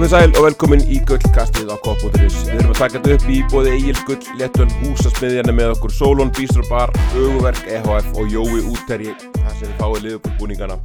[0.00, 2.36] Komið sæl og velkomin í gullkastið á K.is.
[2.46, 6.30] Við erum að taka þetta upp í bóði Egil Gull, Lettöl, Húsasmiðjarni með okkur Solon,
[6.38, 6.88] Bístrur Bar,
[7.20, 10.78] Öguverk, EHF og Jói Úterji, þar sem við fáið liðbúrbúningana.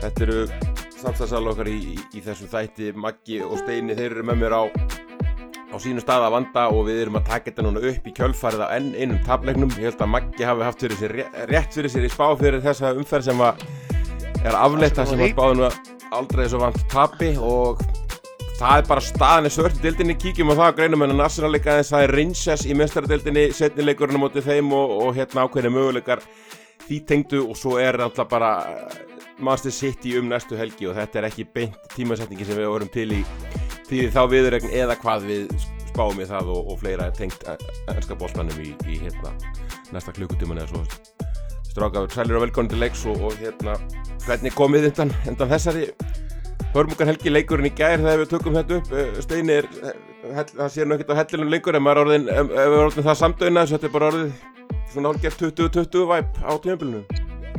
[0.00, 0.40] Þetta eru
[0.96, 4.62] samstagsal okkar í, í, í þessum þætti, Maggi og Steini, þeir eru með mér á,
[5.70, 8.66] á sínu stað að vanda og við erum að taka þetta núna upp í kjölfarið
[8.66, 9.70] á enn einum tablegnum.
[9.78, 12.90] Ég held að Maggi hafi haft fyrir sér, rétt fyrir sér í spá fyrir þessa
[12.98, 13.66] umferð sem var,
[14.42, 15.74] er afleitt það sem var spáðinu
[16.12, 17.78] aldrei svo vant tapi og
[18.62, 21.78] það er bara svört í dildinni, kíkjum á það að greinum en að Arsenal leika
[21.80, 25.72] þess að það er Rangers í mestaradildinni, setnileikurinn á móti þeim og, og hérna ákveðinu
[25.74, 26.22] möguleikar
[26.84, 28.52] því tengdu og svo er alltaf bara
[29.42, 33.08] Manchester City um næstu helgi og þetta er ekki beint tímasetningi sem við vorum til
[33.18, 33.20] í
[33.90, 35.54] því þá viðregn eða hvað við
[35.90, 39.34] spáum í það og, og fleira tengt ennska bóltanum í, í hérna
[39.90, 40.84] næsta klukkutíman eða svo.
[41.72, 43.74] Stráka, sælir og velkonni til leiks og, og hérna
[44.26, 45.88] hvernig komið undan, undan þessari
[46.72, 48.94] hörmungar helgi leikurinn í gær þegar við tökum þetta upp.
[49.24, 49.68] Steini er,
[50.54, 53.20] það sé nú ekkert á hellilum leikur en maður er orðin, ef við orðin það
[53.20, 54.32] samdöina þess að þetta er bara orðið
[54.92, 57.04] svona hálfgeft 20-20 væp á tímafélunum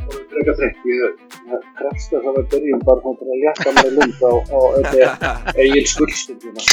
[0.03, 0.99] Það er frekar þreytt, ég
[1.79, 4.59] krefst að það var byrjum bara til að létta með lund á, á
[5.57, 6.65] eigin skuldstundina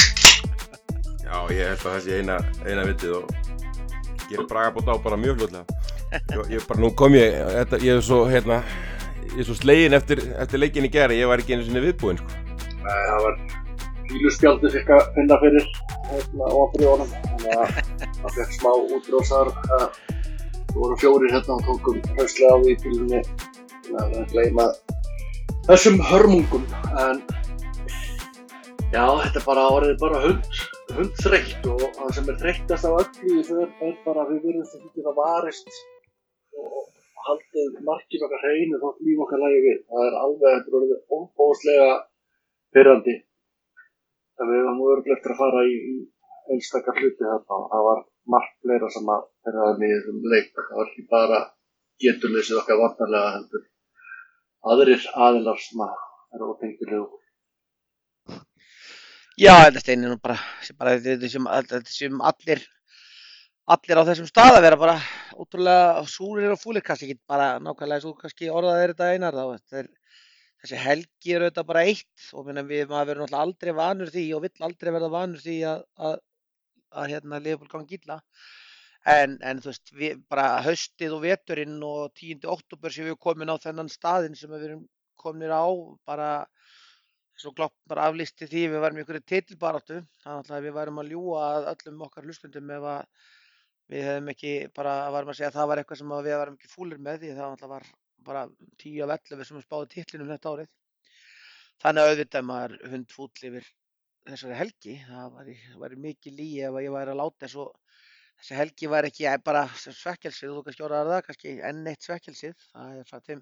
[1.21, 3.23] Já, ég held að það sé eina, eina vitið og
[4.27, 5.65] gerir bragabót á bara mjög hlutlega
[6.11, 8.61] ég, ég bara, nú kom ég, þetta, ég er svo, hérna
[9.29, 12.21] ég er svo slegin eftir, eftir leikin í gera, ég var ekki einu sinni viðbúinn
[12.21, 12.39] sko.
[12.81, 13.37] Það var
[14.09, 15.67] fíluspjaldi fikk að finna fyrir
[16.11, 17.75] hérna á aðbríðunum þannig að
[18.17, 19.85] það fekk smá útrósar það
[20.75, 23.21] voru fjórir hérna og tókum hrauslega á því bílunni
[24.01, 24.67] að gleyma
[25.67, 26.67] þessum hörmungum.
[27.05, 27.23] En
[28.91, 30.61] já, þetta bara orðið bara hund
[30.95, 35.05] hundþreytt og það sem er þreyttast af öllu þau er bara að við verðum ekki
[35.05, 35.77] að varist
[36.59, 36.89] og
[37.27, 39.79] haldið markið okkar hreinu þótt líf okkar lægi við.
[39.91, 41.91] Það er alveg, er óbóðslega
[42.75, 43.15] pyrrandi.
[44.37, 45.95] Það við varum örglega eftir að fara í, í
[46.55, 50.51] einstakar hluti þarna það var margt fleira sem að pyrraði mig í þessum leik.
[50.57, 51.41] Það var ekki bara
[52.05, 53.65] geturleysið okkar varnarlega heldur.
[54.71, 55.97] Aðrir aðilar sem að
[56.35, 57.09] eru ótengtilegu.
[59.41, 60.37] Já, þetta steinir nú bara,
[60.77, 62.61] bara þetta sem allir
[63.69, 64.95] allir á þessum stað að vera bara
[65.37, 69.77] ótrúlega súrir og fúlir kannski ekki bara nákvæmlega svo kannski orðað er þetta einar þá
[69.81, 69.87] er,
[70.63, 74.25] þessi helgi er auðvitað bara eitt og minna, við maður verðum alltaf aldrei vanur því
[74.35, 76.17] og vill aldrei verða vanur því að, að,
[76.91, 78.19] að hérna liðból gangi illa
[79.05, 82.45] en, en þú veist við, bara haustið og veturinn og 10.
[82.55, 84.87] oktober sem við erum komin á þennan staðin sem við erum
[85.21, 85.65] komin á
[86.05, 86.31] bara
[87.41, 91.13] svo klopp bara aflisti því við varum ykkur í titilbaráttu þannig að við varum að
[91.13, 93.29] ljúa öllum okkar hlustundum ef að
[93.91, 96.71] við hefðum ekki bara, varum að segja að það var eitthvað sem við varum ekki
[96.71, 97.89] fúlir með því það var
[98.25, 98.45] bara
[98.83, 100.71] 10 af 11 sem spáði titlinum þetta árið.
[101.81, 103.67] Þannig að auðvitað maður hund fúll yfir
[104.29, 105.51] þessari helgi, það var,
[105.83, 107.67] var mikið líi ef ég væri að láta þessu,
[108.39, 112.99] þessi helgi var ekki bara svekkjelsið, þú kannski orðaði það, kannski enn eitt svekkjelsið, það
[112.99, 113.41] er það þeim,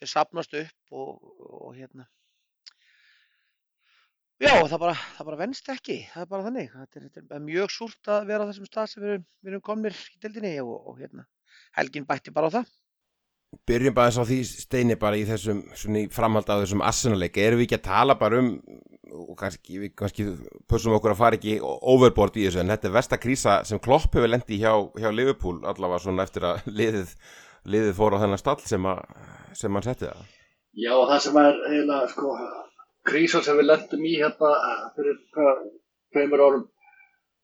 [0.00, 1.30] þau sapnast upp og,
[1.60, 2.08] og hérna,
[4.40, 6.68] Já, það bara, það bara venst ekki, það er bara þannig.
[6.72, 9.52] Þetta er, þetta er mjög súrt að vera á þessum stað sem við erum, við
[9.52, 11.26] erum komnir í deildinni og, og hérna,
[11.76, 12.70] helgin bætti bara á það.
[13.66, 15.60] Byrjum bara þess að því steini bara í þessum,
[16.14, 17.42] framhald af þessum assenaleika.
[17.42, 18.50] Erum við ekki að tala bara um,
[19.10, 20.26] og kannski, við kannski
[20.70, 24.30] pussum okkur að fara ekki overboard í þessu, en þetta er vestakrísa sem Klopp hefur
[24.30, 24.72] lendið hjá,
[25.02, 27.12] hjá Liverpool allavega svona eftir að liðið,
[27.76, 29.04] liðið fór á þennan stall sem, að,
[29.58, 30.26] sem hann setti það.
[30.80, 32.34] Já, það sem er eiginlega, sko,
[33.06, 34.52] krísa sem við lendum í hérna
[34.96, 35.18] fyrir
[36.12, 36.64] tveimur árum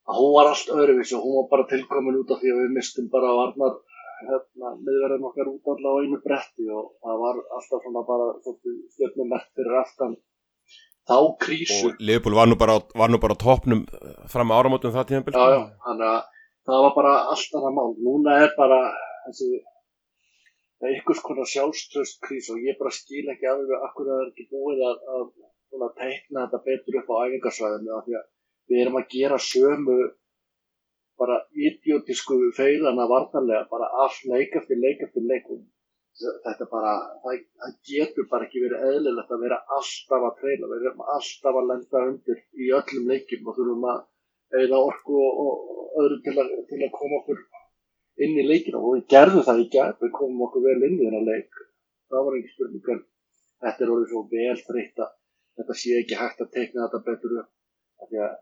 [0.07, 2.75] að hún var allt öðruvísi og hún var bara tilkomin út af því að við
[2.77, 3.77] mistum bara varnar
[4.21, 9.33] hérna, miðverðin okkar út allavega á einu bretti og það var alltaf svona bara stjórnum
[9.33, 10.17] mert fyrir aftan
[11.07, 11.91] þá krísu.
[11.91, 13.85] Og Leopold var nú bara, var nú bara toppnum
[14.33, 16.21] fram á áramótum það já, já, þannig að
[16.67, 17.91] það var bara allt annað mál.
[18.07, 18.81] Núna er bara
[19.27, 19.51] þessi
[20.79, 24.25] það er einhvers konar sjálfströst krís og ég bara skil ekki alveg akkur að það
[24.25, 25.27] er ekki búið að, að,
[25.87, 28.27] að teikna þetta betur upp á æfingarsvæðinu af því að
[28.71, 29.99] við erum að gera sömu
[31.21, 31.39] bara
[31.69, 35.65] idiotísku feilana vartanlega bara all leik eftir leik eftir leikum
[36.17, 36.93] þetta bara,
[37.23, 41.59] það, það getur bara ekki verið eðlilegt að vera alltaf að treyna, við erum alltaf
[41.61, 46.37] að lenda undir í öllum leikim og þurfum að eða orku og, og öðru til
[46.41, 47.43] að, til að koma okkur
[48.25, 51.05] inn í leikina og við gerðum það í gerð, við komum okkur vel inn í
[51.05, 51.63] þennan leik.
[52.11, 53.03] Það var ekki spurning en
[53.65, 55.13] þetta er orðið svo vel þreytt að
[55.59, 57.53] þetta sé ekki hægt að tekna þetta betur upp.
[58.07, 58.35] Því að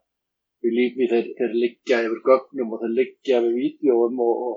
[0.65, 4.57] við lífum í þeir, þeir liggja yfir gögnum og þeir liggja yfir vídjóum og, og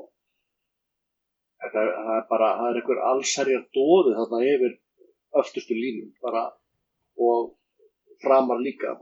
[1.64, 4.76] þetta það er bara það er einhver allsherjar dóði þarna yfir
[5.42, 6.44] öftustu línum bara
[7.28, 7.54] og
[8.24, 8.94] framar líka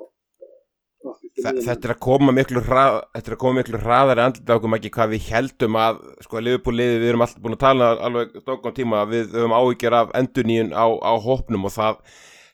[1.36, 4.92] Þetta er að koma miklu hrað, þetta er að koma miklu hraðar andlita okkur ekki
[4.96, 8.78] hvað við heldum að sko að liðbúliði við erum alltaf búin að tala alveg stókon
[8.78, 12.00] tíma við höfum áhyggjur af enduníun á, á hópnum og það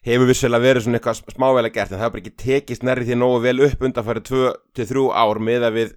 [0.07, 3.44] hefur vissilega verið svona eitthvað smáveila gert en það bara ekki tekist nærri því nógu
[3.45, 4.31] vel upp undanfærið
[4.81, 5.94] 2-3 ár með að við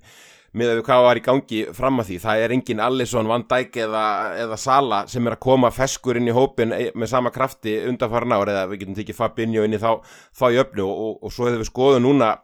[0.54, 2.18] með að við hvað var í gangi fram að því.
[2.24, 4.04] Það er engin Allison, Van Dijk eða,
[4.44, 8.54] eða Sala sem er að koma feskur inn í hópin með sama krafti undanfæra nári
[8.54, 9.98] eða við getum tekið Fabinho inn í þá,
[10.34, 12.34] þá í öfni og, og, og svo hefur við skoðuð núna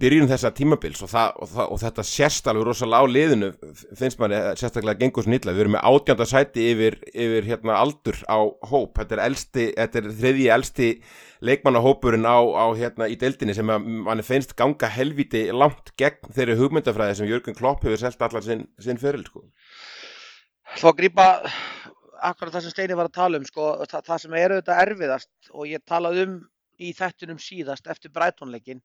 [0.00, 3.48] byrjun þessa tímabils og, það, og, það, og þetta sérst alveg rosalega á liðinu
[3.96, 8.18] finnst manni sérstaklega gengur svo nýtla við erum með átjönda sæti yfir, yfir hérna, aldur
[8.28, 8.38] á
[8.68, 10.88] hóp þetta er, elsti, þetta er þriðji elsti
[11.48, 17.20] leikmannahópurinn á, á hérna, í deildinni sem manni finnst ganga helviti langt gegn þeirri hugmyndafræði
[17.20, 19.46] sem Jörgur Klopp hefur selgt allar sinn, sinn fyrir sko.
[20.76, 21.26] Þá grýpa
[22.24, 25.50] akkurat það sem Steini var að tala um sko, það, það sem eru þetta erfiðast
[25.54, 26.36] og ég talaði um
[26.76, 28.82] í þettunum síðast eftir brætónleikin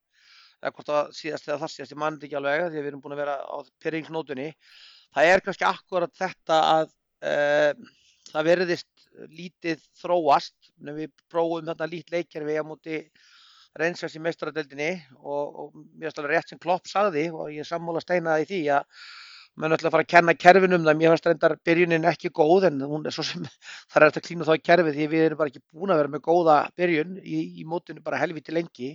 [0.61, 3.15] eða hvort það síðast eða það síðast, ég mann ekki alveg því við erum búin
[3.15, 4.49] að vera á pyrringsnótunni
[5.15, 6.93] það er kannski akkurat þetta að
[7.27, 7.91] uh,
[8.31, 13.01] það verðist lítið þróast við prófum þarna lít leikjarfi á móti
[13.79, 14.91] reynsværs í meistaradeldinni
[15.21, 19.03] og, og mér finnst alveg rétt sem Klopp sagði og ég sammála steinaði því að
[19.59, 20.97] maður ætla að fara að kenna kerfin um það.
[20.99, 23.43] Mér finnst reyndar byrjunin ekki góð en hún er svo sem
[23.91, 26.01] það er eftir að klína þá í kerfi því við erum bara ekki búin að
[26.01, 28.91] vera með góða byrjun í, í mótinu bara helviti lengi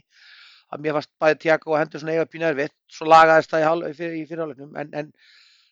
[0.73, 4.25] að mér fannst bæði Tiago og Henderson eiga pínu erfitt, svo lagaðist það í, í
[4.27, 5.13] fyrirhálegnum, en, en,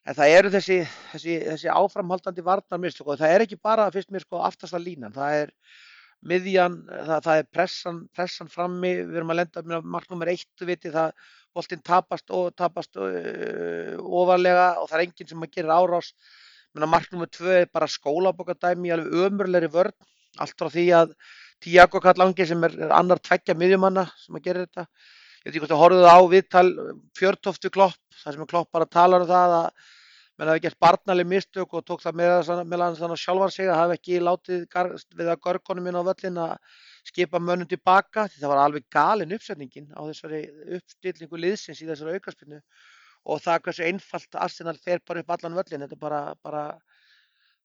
[0.05, 0.79] en það eru þessi,
[1.13, 5.41] þessi, þessi áframhaldandi varnarmistök og það er ekki bara fyrst mér sko aftasta línan, það
[5.43, 5.55] er
[6.25, 10.53] miðjan, það, það er pressan, pressan frammi, við erum að lenda með marknum er eitt,
[10.65, 11.13] viti, það.
[11.55, 16.09] Boltinn tapast og tapast uh, ofarlega og það er enginn sem að gera árás,
[16.75, 19.95] marknum er tvö bara skólabokadæmi, alveg ömurleiri vörn,
[20.43, 21.13] allt frá því að
[21.63, 24.87] Tiago Kallangi sem er annar tveggja miðjumanna sem að gera þetta.
[25.45, 26.69] Ég veit ekki hvort þú horfið á viðtal
[27.19, 29.69] fjörtóftu klopp, þar sem klopp bara talar um það að
[30.39, 34.17] menn hafi gert barnaleg mistök og tók það meðan þannig sjálfan sig að hafi ekki
[34.23, 34.65] látið
[35.15, 36.55] við að görkonum inn á völlin að
[37.07, 40.41] skipa mönnum tilbaka því það var alveg galin uppsetningin á þessari
[40.79, 42.59] uppstillingu liðsins í þessari aukarspinnu
[43.31, 46.65] og það hversu einfalt Arsenal fer bara upp allan völlin, þetta er bara, bara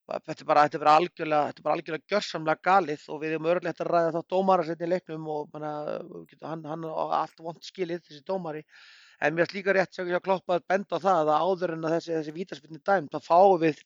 [0.09, 3.33] þetta er bara, þetta er bara algjörlega, þetta er bara algjörlega gjörsamlega galið og við
[3.35, 5.73] erum örgulegt að ræða þá dómara setni í leiknum og manna,
[6.45, 8.63] hann, hann og allt vond skilið þessi dómari.
[9.19, 11.75] En mér er líka rétt sem ég har kloppað að benda á það að áður
[11.75, 13.81] en að þessi, þessi vítaspinni dæm þá fáum við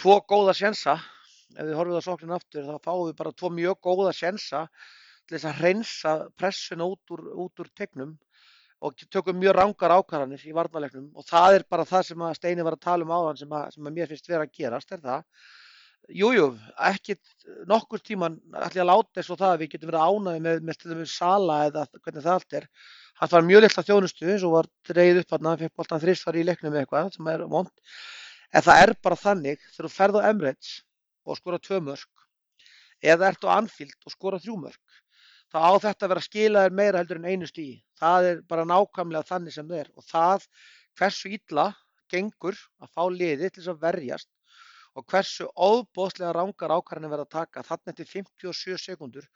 [0.00, 0.98] tvo góða sjensa
[1.54, 4.66] ef við horfum það sóknin aftur þá fáum við bara tvo mjög góða sjensa
[5.24, 8.16] til þess að hreinsa pressuna út úr, úr tegnum
[8.84, 12.64] og tökum mjög rángar ákvarðanir í varnalegnum og það er bara það sem að Steini
[12.66, 15.04] var að tala um áðan sem að, sem að mér finnst vera að gerast er
[15.04, 15.22] það?
[16.04, 16.48] Jújú, jú,
[16.84, 20.42] ekkit nokkur tíman ætlum ég að láta þess og það að við getum verið ánaði
[20.44, 22.66] með, með, með sala eða hvernig það allt er.
[23.20, 26.02] Hann var mjög lill að þjónustu eins og var dreyð upp hann, hann fekk bóltan
[26.02, 27.72] þrísvar í leiknum eitthvað sem er vond
[28.54, 30.74] en það er bara þannig þegar þú ferð á Emirates
[31.24, 32.26] og skora tvö mörg
[33.14, 35.00] eða ert á Anfield og skora þrjú mörg
[35.54, 37.74] þá á þetta að vera skilaður meira heldur en einu stíi.
[38.00, 40.46] Það er bara nákvæmlega þannig sem það er og það
[40.98, 41.66] hversu illa
[42.10, 44.30] gengur að fá liði til þess að verjast
[44.98, 49.28] og hversu óbóðslega rángar ákvarðanir verða að taka þannig til 57 sekundur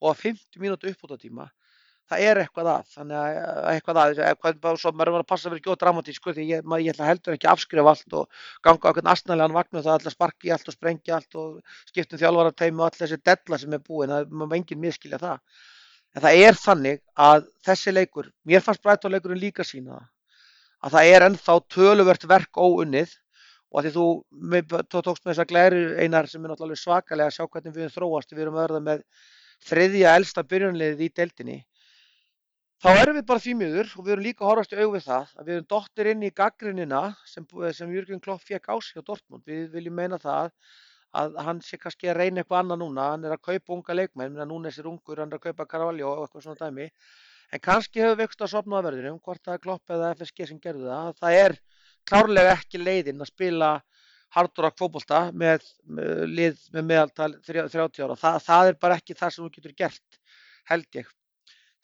[0.00, 1.48] og að 50 mínútu uppbótatíma
[2.08, 5.52] það er eitthvað að, þannig að eitthvað að, eitthvað, svo maður verður að passa að
[5.52, 8.42] vera ekki ódramatísk, sko, því ég, maður, ég ætla heldur ekki að afskrifa allt og
[8.64, 12.22] ganga einhvern astnælegan vagn og það ætla að sparki allt og sprengja allt og skiptum
[12.22, 15.64] þjálfararteimi og allt þessi della sem er búin, er maður enginn miskilja það.
[16.16, 20.00] En það er þannig að þessi leikur, mér fannst brættóleikurinn líka sína
[20.78, 23.16] að það er ennþá töluvert verk óunnið
[23.68, 24.06] og að því þú,
[24.88, 28.32] þú tókst með þessa glæri einar sem er náttúrulega svakalega að sjá hvernig við þróast,
[28.32, 29.02] við erum að verða með
[29.68, 31.58] þriðja elsta byrjunliðið í deildinni
[32.82, 35.32] þá erum við bara því miður og við erum líka að horfast í auðvið það
[35.34, 39.02] að við erum dottir inn í gaggrinina sem, sem Jörgjum Klopp fekk á sig á
[39.02, 39.42] Dortmund.
[39.48, 40.52] Við viljum meina það
[41.18, 44.38] að hann sé kannski að reyna eitthvað annað núna, hann er að kaupa unga leikmenn,
[44.46, 46.88] núna er sér ungur, hann er að kaupa Carvalho og eitthvað svona dæmi,
[47.52, 50.60] en kannski hefur vext að sopna á verðinum, hvort það er Klopp eða FSG sem
[50.60, 51.56] gerði það, það er
[52.08, 53.72] klárlega ekki leiðin að spila
[54.36, 59.34] hardrock fókbólta með, með lið með meðaltal 30 ára, það, það er bara ekki það
[59.34, 60.20] sem þú getur gert,
[60.68, 61.17] held ég.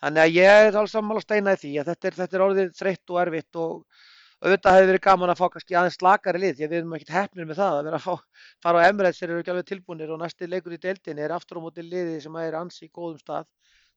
[0.04, 2.74] Þannig að ég er alls sammála steina í því að þetta er, þetta er orðið
[2.76, 4.02] þreytt og erfitt og
[4.44, 7.14] auðvitað hefur verið gaman að fá kannski aðeins slakari lið því að við erum ekkert
[7.16, 10.12] hefnir með það að vera að fá, fara á Emirates þeir eru ekki alveg tilbúinir
[10.12, 13.20] og næsti leikur í deildinni er aftur á móti liði sem er ansi í góðum
[13.22, 13.48] stað.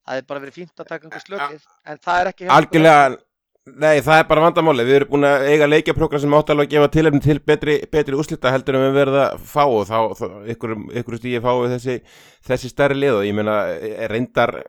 [0.08, 3.18] Það er bara verið fínt að taka einhver slökið en það er ekki Algjörlega,
[3.84, 4.86] nei það er bara vandamáli.
[4.88, 8.22] Við erum búin að eiga leikjaprógram sem átt alveg að gefa tilhefni til betri, betri
[8.22, 11.98] úslita heldur en við verðum að fá og þá, þá ykkur, ykkur stíði fáið þessi,
[12.48, 13.58] þessi stærri lið og ég meina
[14.14, 14.62] reyndar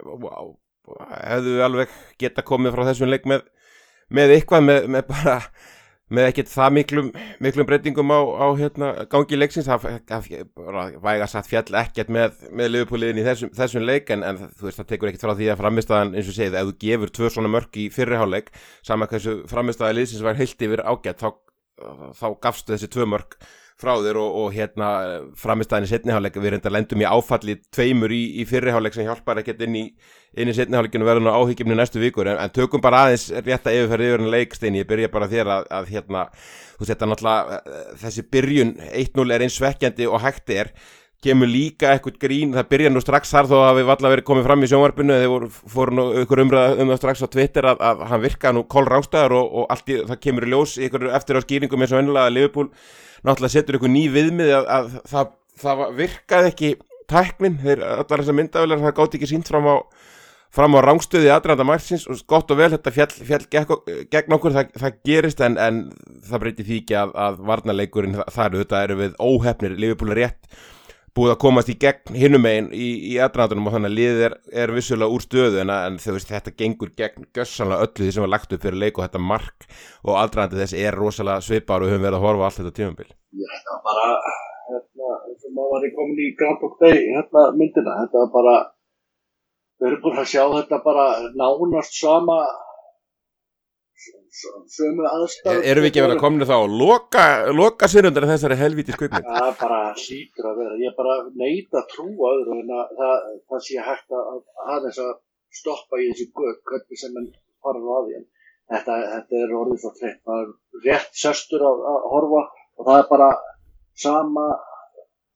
[1.09, 3.45] hefðu alveg geta komið frá þessum leik með,
[4.15, 5.41] með eitthvað með, með bara
[6.15, 7.09] með ekkert það miklum,
[7.45, 9.69] miklum breytingum á, á hérna, gangi leiksins.
[9.69, 14.69] Það væga satt fjall ekkert með, með liðupúliðin í þessum, þessum leik en, en þú
[14.69, 17.33] veist það tekur ekkert frá því að framistæðan eins og segið ef þú gefur tvö
[17.35, 18.51] svona mörk í fyrriháleik
[18.87, 21.31] saman hversu framistæða liðsins var heilt yfir ágætt þá,
[22.17, 23.37] þá gafstu þessi tvö mörk
[23.79, 24.89] frá þér og, og hérna
[25.39, 29.63] framistæðin í setniháleik við reynda lendum í áfalli tveimur í, í fyrriháleik sem hjálpar ekkert
[29.69, 29.85] inn í
[30.39, 32.29] í setniháleikinu verðun á áhyggjumni næstu vikur.
[32.31, 35.53] En, en tökum bara aðeins rétt að yfirferði yfir en leikstein ég byrja bara þér
[35.55, 36.29] að, að hérna
[36.79, 37.61] þú þetta náttúrulega
[38.03, 40.73] þessi byrjun 1-0 er eins svekkjandi og hægt er.
[41.19, 44.45] Kemur líka eitthvað grín, það byrja nú strax þar þó að við valla verið komið
[44.47, 47.83] fram í sjónvarpinu eða voru, fóru nú ykkur umræða um það strax á Twitter að,
[47.89, 51.09] að hann virka nú kól rángstæðar og, og allt í, það kemur í ljós ykkur
[51.19, 52.71] eftir á skýringum eins og ennilega að Liverpool
[53.25, 55.33] náttúrulega setur ykkur ný viðmið að, að það,
[55.63, 56.71] það virkaði ekki
[57.09, 59.77] tæknin, þeir allar þessar myndavilar það gátt ekki sínt fram á
[60.55, 64.73] fram á rángstöði aðranda margsins og gott og vel þetta fjall, fjall gegn, okkur það,
[64.81, 65.83] það gerist en, en
[66.25, 70.61] það breyti því ekki að, að varnaleikurinn þar þetta eru við óhefnir, er rétt
[71.19, 74.37] búið að komast í gegn hinnum einn í, í aðdraðandunum og þannig að liðið er,
[74.63, 78.33] er vissulega úr stöðu en, en veist, þetta gengur gegn gössanlega öllu því sem var
[78.35, 79.67] lagt upp fyrir leik og þetta mark
[80.05, 83.09] og aðdraðandi þess er rosalega svipar og við höfum verið að horfa allt þetta tímambil
[83.09, 84.07] Já, þetta var bara
[84.69, 88.57] hérna, sem að var komin í Groundhog Day hérna myndina, þetta var bara
[89.79, 92.39] við erum búin að sjá þetta bara nánast sama
[94.73, 97.25] sömu aðstæð Erum við ekki verið að komna þá og loka,
[97.57, 99.23] loka sér undan þessari helvíti skvipni?
[99.27, 100.79] Það bara hlýtur að vera.
[100.85, 104.33] Ég bara neita að trúa öðru en að það, það sé hægt að
[104.77, 105.13] aðeins að
[105.61, 107.31] stoppa í þessu gögg hvernig sem enn
[107.65, 108.23] fara á því.
[108.69, 112.43] Þetta, þetta er orðið svo treynt það er rétt sestur að, að horfa
[112.79, 113.29] og það er bara
[113.99, 114.45] sama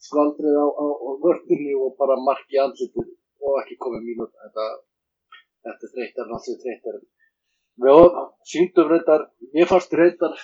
[0.02, 3.08] skvaldrið á, á, á vörðinni og bara marki andlitur
[3.42, 4.66] og ekki komið mínut þetta,
[5.66, 7.00] þetta er en allt sem þreytar
[7.80, 10.36] við síndum reyndar mér fannst reyndar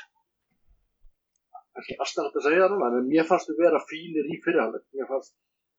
[1.78, 5.11] ekki aðstæðan að segja það núna en mér fannst þau vera fínir í fyrirhæðleg mér
[5.11, 5.35] fannst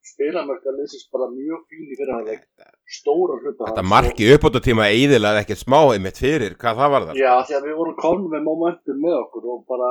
[0.10, 2.44] spilamörka leysist bara mjög fín í fyrirhæðleg
[3.00, 7.20] stóra hluta Þetta marki uppbóta tíma eiðilega ekkert smá einmitt fyrir, hvað það var það?
[7.20, 9.90] Já, því að við vorum konum með momentum með okkur og bara,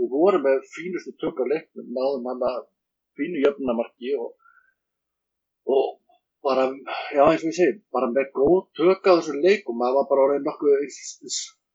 [0.00, 2.62] við vorum með fínustu tök á leiknum, náðum hann að
[3.18, 4.32] fínu jöfnumarki og,
[5.70, 5.92] og
[6.44, 6.64] bara,
[7.16, 10.24] já eins og ég segi, bara með góð tök á þessu leikum, maður var bara
[10.26, 10.74] orðið nokkuð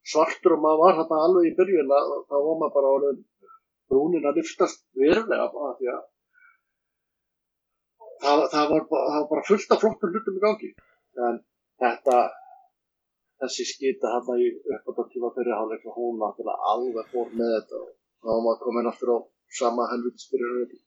[0.10, 3.20] svartur og maður var þarna alveg í byrjun að þá var maður bara orðið
[3.90, 6.04] brúnin að lyftast verulega bara því að
[8.24, 10.72] það, það, var, það var bara fullt af flottum hlutum í gangi.
[11.28, 11.42] En
[11.84, 12.18] þetta
[13.40, 18.30] þessi skita hann í uppáttartíma fyrirháleik og hún náttúrulega alveg fór með þetta og þá
[18.32, 19.18] var maður komin aftur á
[19.60, 20.80] sama helvítið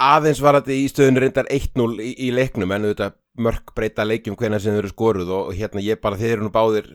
[0.00, 4.34] aðeins var þetta í stöðun reyndar 1-0 í, í leiknum en auðvitað mörg breyta leikjum
[4.38, 6.88] hvernig sem þau eru skoruð og hérna ég bara þeir eru nú báðir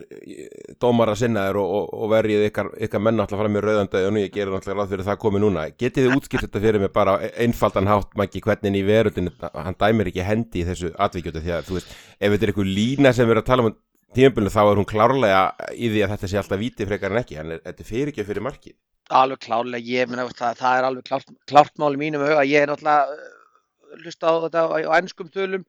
[0.81, 4.09] dómar að sinna þér og, og, og verjið ykkar, ykkar menn alltaf fram í rauðandöðu
[4.09, 5.65] og nú ég gerir alltaf ráð fyrir það komið núna.
[5.79, 10.11] Getið þið útskipt þetta fyrir mig bara einfaldan hátt mæki hvernig í veröldin hann dæmir
[10.11, 13.29] ekki hendi í þessu atvíkjötu því að þú veist ef þetta er eitthvað lína sem
[13.29, 13.77] við erum að tala um
[14.15, 17.39] tímabölinu þá er hún klárlega í því að þetta sé alltaf vítið frekar en ekki.
[17.39, 18.75] En þetta fyrir ekki fyrir markið
[19.13, 22.71] Alveg klárlega, ég minna það, það er alveg klárt, klárt máli mínum að ég er
[22.71, 25.65] náttúrulega hlusta á þetta á, ennskum tölum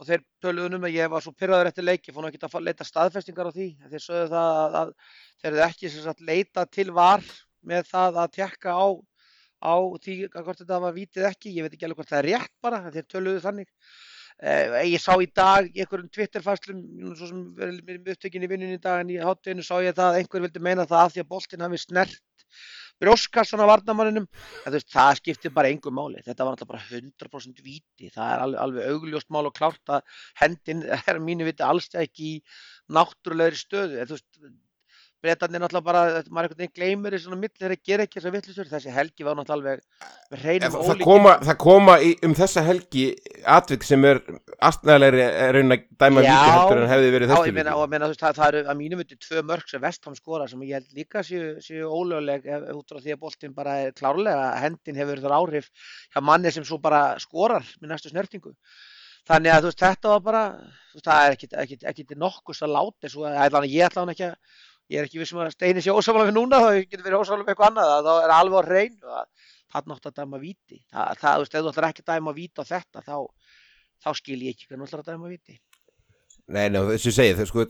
[0.00, 2.66] og þeir töluðunum að ég var svo pyrraður eftir leik, ég fór náttúrulega ekki að
[2.66, 4.92] leita staðfestingar á því, þeir sögðu það að, að
[5.38, 7.24] þeir eru ekki sagt, leita til var
[7.70, 8.86] með það að tjekka á,
[9.60, 12.54] á því hvort þetta var vítið ekki, ég veit ekki alveg hvort það er rétt
[12.64, 13.70] bara, þeir töluðu þannig.
[14.40, 16.80] Eh, ég sá í dag í einhverjum Twitter-fæslum,
[17.12, 20.20] svo sem verður upptökin í vinnunni í dag en í hátteginu sá ég það að
[20.22, 22.46] einhver vildi meina það að því að boltin hafi snert
[23.00, 26.22] brjóskassan á varnamanninum en veist, það skiptir bara einhver máli.
[26.26, 30.18] Þetta var náttúrulega bara 100% viti það er alveg, alveg augljóst mál og klárt að
[30.42, 32.42] hendin er mínu viti alls ekki í
[32.92, 34.00] náttúrulegri stöðu.
[34.02, 34.28] En veist,
[35.24, 38.32] breytanir náttúrulega bara, maður einhvern veginn gleymir í svona mill þegar það ger ekki þessa
[38.34, 43.04] vittlisur þessi helgi var náttúrulega alveg reynum það koma, það koma í, um þessa helgi
[43.56, 44.22] atvik sem er
[44.70, 47.34] astnæðilegri raun að dæma víti heldur en hefði verið
[47.94, 50.78] meina, veist, það, það eru að mínum viti tvö mörg sem Vestham skora sem ég
[50.78, 55.20] held líka séu, séu ólögleg út frá því að boltin bara er klárlega hendin hefur
[55.24, 55.70] þar áhrif
[56.14, 58.54] hjá manni sem svo bara skorar með næstu snertingu.
[59.28, 60.44] Þannig að veist, þetta var bara
[60.94, 62.62] veist, það er ekkit, ekkit nokkus
[64.90, 67.06] að að, ég að er ekki vissum að Steini sé ósáfala við núna þá getur
[67.06, 68.96] verið ósáfala við eitthvað annað þá er alveg á hrein
[69.70, 70.78] það er náttúrulega að dæma víti.
[70.90, 73.16] Það, það, þú ætlar ekki að dæma víti á þetta þá,
[74.02, 75.60] þá skil ég ekki hvernig að dæma víti.
[76.50, 77.64] Nei, nei, þessu segið, þau sko,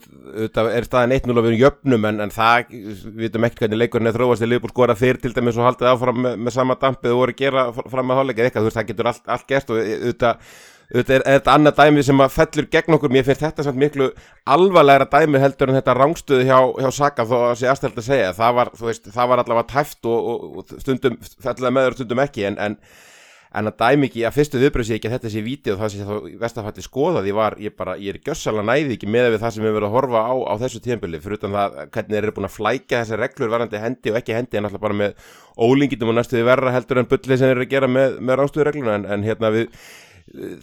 [0.71, 4.15] er staðan 1-0 að við jöfnum en, en það, við veitum ekkert hvernig leikurinn er
[4.15, 7.19] þróast í liðbúr skora þeir til dæmis og haldið áfram með, með sama dampið og
[7.19, 9.83] voru að gera fram með hálfleikið eitthvað, þú veist, það getur allt, allt gert og
[9.83, 10.55] auðvitað,
[10.91, 13.79] auðvitað er, er þetta annað dæmi sem að fellur gegn okkur, mér finnst þetta samt
[13.79, 14.09] miklu
[14.55, 18.33] alvarlegra dæmi heldur en þetta rángstöðu hjá, hjá Saka þó að sé aðstæld að segja,
[18.35, 22.49] það var, veist, það var allavega tæft og, og, og stundum, fellilega meður stundum ekki
[22.51, 22.77] en, en
[23.51, 25.89] en að dæmi ekki að fyrstu viðbröð sé ekki að þetta sé víti og það
[25.91, 29.55] sé þá vestafalli skoðaði var ég bara, ég er gössalega næði ekki með við það
[29.55, 32.35] sem við verðum að horfa á á þessu tímpili fyrir utan það hvernig þeir eru
[32.37, 35.11] búin að flækja þessi reglur varandi hendi og ekki hendi en alltaf bara með
[35.67, 38.39] ólingitum og næstuði verra heldur en bullið sem þeir eru að gera með, með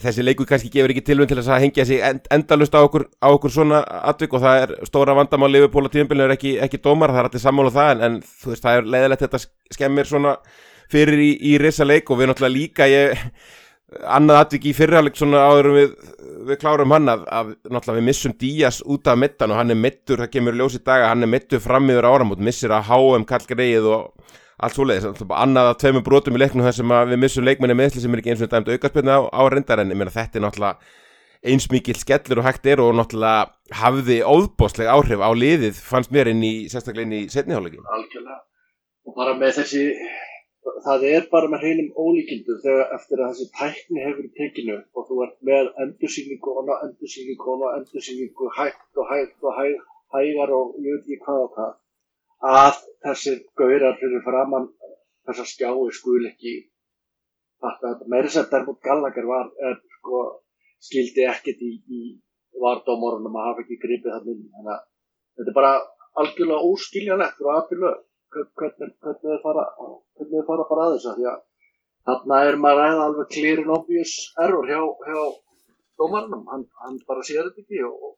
[0.01, 3.27] þessi leiku kannski gefur ekki tilvönd til að hengja sig end, endalust á okkur, á
[3.29, 7.23] okkur svona atvik og það er stóra vandamál á tímpilinu er ekki, ekki dómar, það
[7.23, 9.41] er allir sammála um það en, en þú veist það er leiðilegt þetta
[9.77, 10.35] skemmir svona
[10.89, 13.27] fyrir í, í risa leik og við náttúrulega líka ég,
[14.09, 15.93] annað atvik í fyrirháleik svona áður við,
[16.49, 19.79] við klárum hann að, að náttúrulega við missum Díaz út af mittan og hann er
[19.79, 23.89] mittur, það kemur ljósið daga, hann er mittur fram yfir áramót, missir að háum kallgreið
[23.89, 28.03] og allt svoleiðis, annað að tveimur brotum í leiknum þar sem við missum leikmenni meðsli
[28.03, 30.45] sem er ekki eins og dæmt aukarspilna á, á reyndar en ég meina þetta er
[30.45, 30.97] náttúrulega
[31.49, 33.47] eins mikill skellur og hægt er og náttúrulega
[33.79, 37.85] hafði óðbóstleg áhrif á liðið fannst mér inn í, sérstaklega inn í setniháleikin.
[37.87, 38.41] Algjörlega.
[39.07, 39.85] Og bara með þessi
[40.85, 45.21] það er bara með hreinum ólíkindu þegar eftir að þessi tækni hefur tekinu og þú
[45.25, 49.77] ert með endursýningu og endursýningu og endursýningu hægt og hægt og hæg,
[50.15, 51.71] hægar og ég veit ekki hvað og hvað
[52.47, 54.69] að þessir gaurar fyrir framann
[55.27, 56.53] þessar skjái skul ekki
[58.07, 60.21] meira sem Dermot Gallagher var er, sko,
[60.79, 62.01] skildi ekkert í, í
[62.63, 64.85] vardómorunum að hafa ekki gripið þannig þannig að
[65.39, 65.73] þetta er bara
[66.21, 67.99] algjörlega óskiljanlegt frá aðtilög
[68.31, 69.65] hvernig, hvernig þið fara,
[70.47, 71.43] fara bara að þess að
[72.09, 74.13] þarna er maður ræða alveg clear and obvious
[74.45, 75.21] error hjá, hjá
[75.99, 78.15] dómarnum, hann, hann bara sér þetta ekki og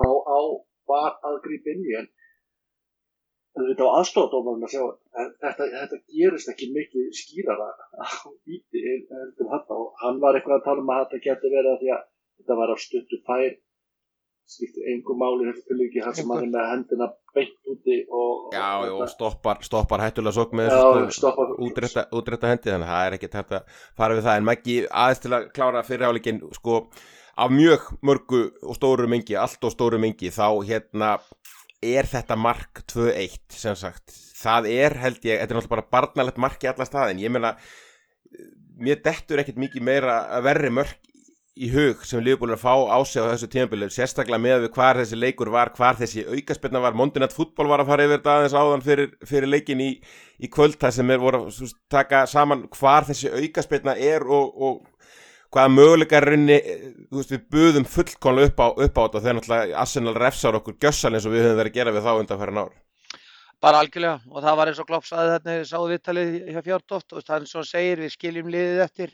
[0.00, 0.40] þá á
[0.90, 2.08] var að grípa inn í en
[3.68, 4.82] þetta á aðstofdómarinn að sjá
[5.44, 7.68] þetta, þetta gerist ekki mikið skýrara
[8.00, 8.08] á
[8.48, 11.82] víti en þetta og hann var eitthvað að tala um að þetta getur verið að
[11.82, 12.06] því að
[12.40, 13.50] þetta var á stuttu fær
[14.50, 18.66] skiptir engum máli þessu tilvíki hann sem hann er með hendina beint úti og, Já,
[18.82, 20.74] og, og stoppar, stoppar hættulega sók með
[21.62, 24.40] útrætta, útrætta hendi þannig að það er ekki hægt að fara við það.
[24.40, 26.80] En Maggi aðeins til að klára fyrirháleikin sko
[27.40, 31.12] af mjög mörgu og stóru mingi, allt og stóru mingi þá hérna
[31.80, 34.12] er þetta mark 2-1 sem sagt.
[34.40, 37.54] Það er held ég, þetta er náttúrulega bara barnalegt mark í alla staðin, ég meina
[38.80, 41.10] mér dettur ekkert mikið meira að verri mörk
[41.60, 44.70] í hug sem Liverpool er að fá á sig á þessu tímafélag sérstaklega með við
[44.76, 48.36] hvar þessi leikur var hvar þessi aukaspilna var, Mondinat fútból var að fara yfir þetta
[48.36, 49.90] aðeins áðan fyrir, fyrir leikin í,
[50.40, 54.80] í kvöld það sem er voru að taka saman hvar þessi aukaspilna er og, og
[55.50, 56.58] hvaða möguleika runni,
[57.10, 60.78] þú veist við buðum fullkonlega upp á, upp á þetta þegar náttúrulega Arsenal refsar okkur
[60.82, 62.78] gjössal eins og við höfum verið að gera við þá undan fyrir náður
[63.60, 67.24] Bara algjörlega og það var eins og Klopp saði þarna, sáðu viðtalið hjá Fjordótt og
[67.26, 69.10] það er eins og hann segir við skiljum liðið eftir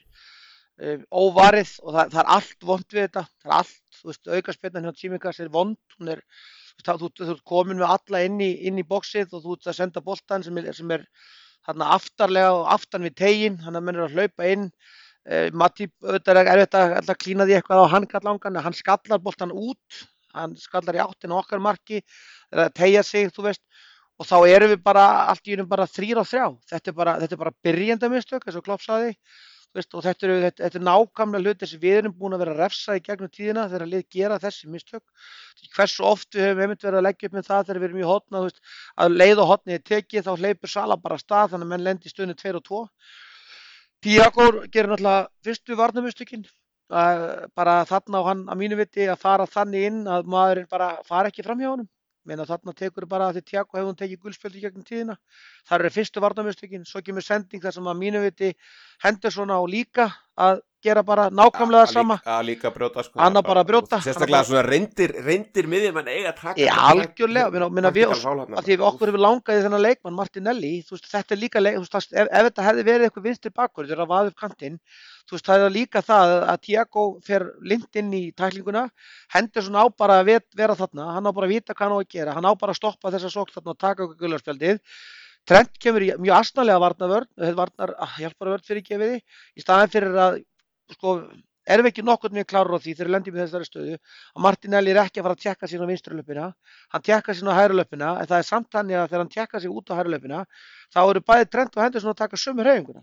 [0.76, 4.30] um, óvarið og það, það er allt vond við þetta, það er allt, þú veist,
[4.36, 6.22] aukarspilnan hjá Tímikas er vond, hún er,
[6.84, 10.46] þú ert komin með alla inn í, í bóksið og þú ert að senda boltan
[10.46, 11.08] sem er, sem er
[11.66, 14.68] þarna aftarlega og aftan við tegin, hann að mennur að hlaupa inn,
[15.58, 20.04] Matti, auðvitað er erfitt að, klína því eitthvað á hann kallangan, hann skallar boltan út,
[20.36, 22.04] hann skallar í áttinu okkar marki,
[22.52, 23.64] það er að tegja sig, þú veist,
[24.16, 27.18] og þá erum við bara allt í unum bara þrýr á þrjá, þetta er bara,
[27.24, 29.16] þetta bara byrjandamistök, eins og Klopp saði,
[29.76, 32.60] og þetta eru, þetta, þetta er nákvæmlega hlutir sem við erum búin að vera að
[32.62, 35.02] refsa í gegnum tíðina þegar að lið gera þessi mistök.
[35.74, 38.08] Hversu oft við höfum einmitt verið að leggja upp með það þegar við erum í
[38.08, 38.62] hotna, veist,
[38.96, 42.08] að leið og hotnið er tekið þá hleypur Sala bara stað þannig að menn lendir
[42.08, 42.80] í stöðinu 2 og 2.
[44.06, 46.44] Tiago gerir náttúrulega fyrstu varnamöstökinn,
[47.58, 51.32] bara þarna á hann að mínu viti að fara þannig inn að maðurinn bara fara
[51.32, 51.88] ekki fram hjá honum.
[52.26, 55.16] Meina þarna tekur bara því Tjako hefur hún tekið guldspöldi gegnum tíðina.
[55.66, 58.52] Þar eru fyrstu varnamjöstökin svo kemur sending þar sem að mínu viti
[59.02, 60.06] hendur svona á líka
[60.38, 62.16] að gera bara nákvæmlega sama.
[62.24, 63.18] að líka brjóta sko.
[63.20, 63.98] Hann bara brjóta.
[64.04, 67.50] Sérstaklega svona reyndir, reyndir miðjum en eiga taka já algjörlega.
[67.54, 70.72] Minna, minna við, að því við okkur hefur langaði þennan leikmann Martinelli.
[70.90, 74.02] Veist, þetta er líka leik veist, ef, ef þetta hefði verið eitthvað vinstri bakkur þegar
[74.04, 74.80] það vaði upp kantinn
[75.26, 78.84] þú veist það er líka það að Tiago fer lind inn í tæklinguna
[79.34, 81.12] hendur svona á bara að vera þarna.
[81.16, 82.36] Hann á bara að vita hvað hann á að gera.
[82.36, 84.82] Hann á bara að stoppa þessa sók þarna og taka okkur gullarspjaldið
[85.46, 89.20] Trent kemur í mjög asnalega varnavörn, varnar, ah, hjálparvörn fyrir gefiði,
[89.54, 90.40] í staðan fyrir að
[90.94, 91.16] sko,
[91.66, 94.44] erum við ekki nokkur með klára á því þegar við lendum í þessari stöðu að
[94.46, 96.46] Martinelli er ekki að fara að tjekka sín á vinstralöpina
[96.94, 99.74] hann tjekka sín á hæralöpina en það er samt þannig að þegar hann tjekka sín
[99.74, 100.44] út á hæralöpina
[100.94, 103.02] þá eru bæði Trent og Henderson að taka sömu hreyfinguna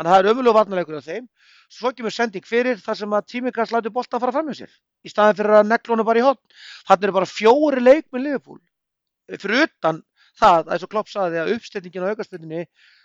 [0.00, 1.24] Þannig að það er ömulega varnarleikur á þeim.
[1.70, 4.76] Svo kemur sending fyrir þar sem að tímikast lætur bolta að fara fram með sér.
[5.04, 6.54] Í staðin fyrir að neglónu bara í hotn.
[6.88, 8.60] Þannig eru bara fjóri leik með Liverpool.
[9.34, 10.00] Fyrir utan
[10.40, 12.62] það, eins og Klopp saði að uppstendingin á aukarspilninni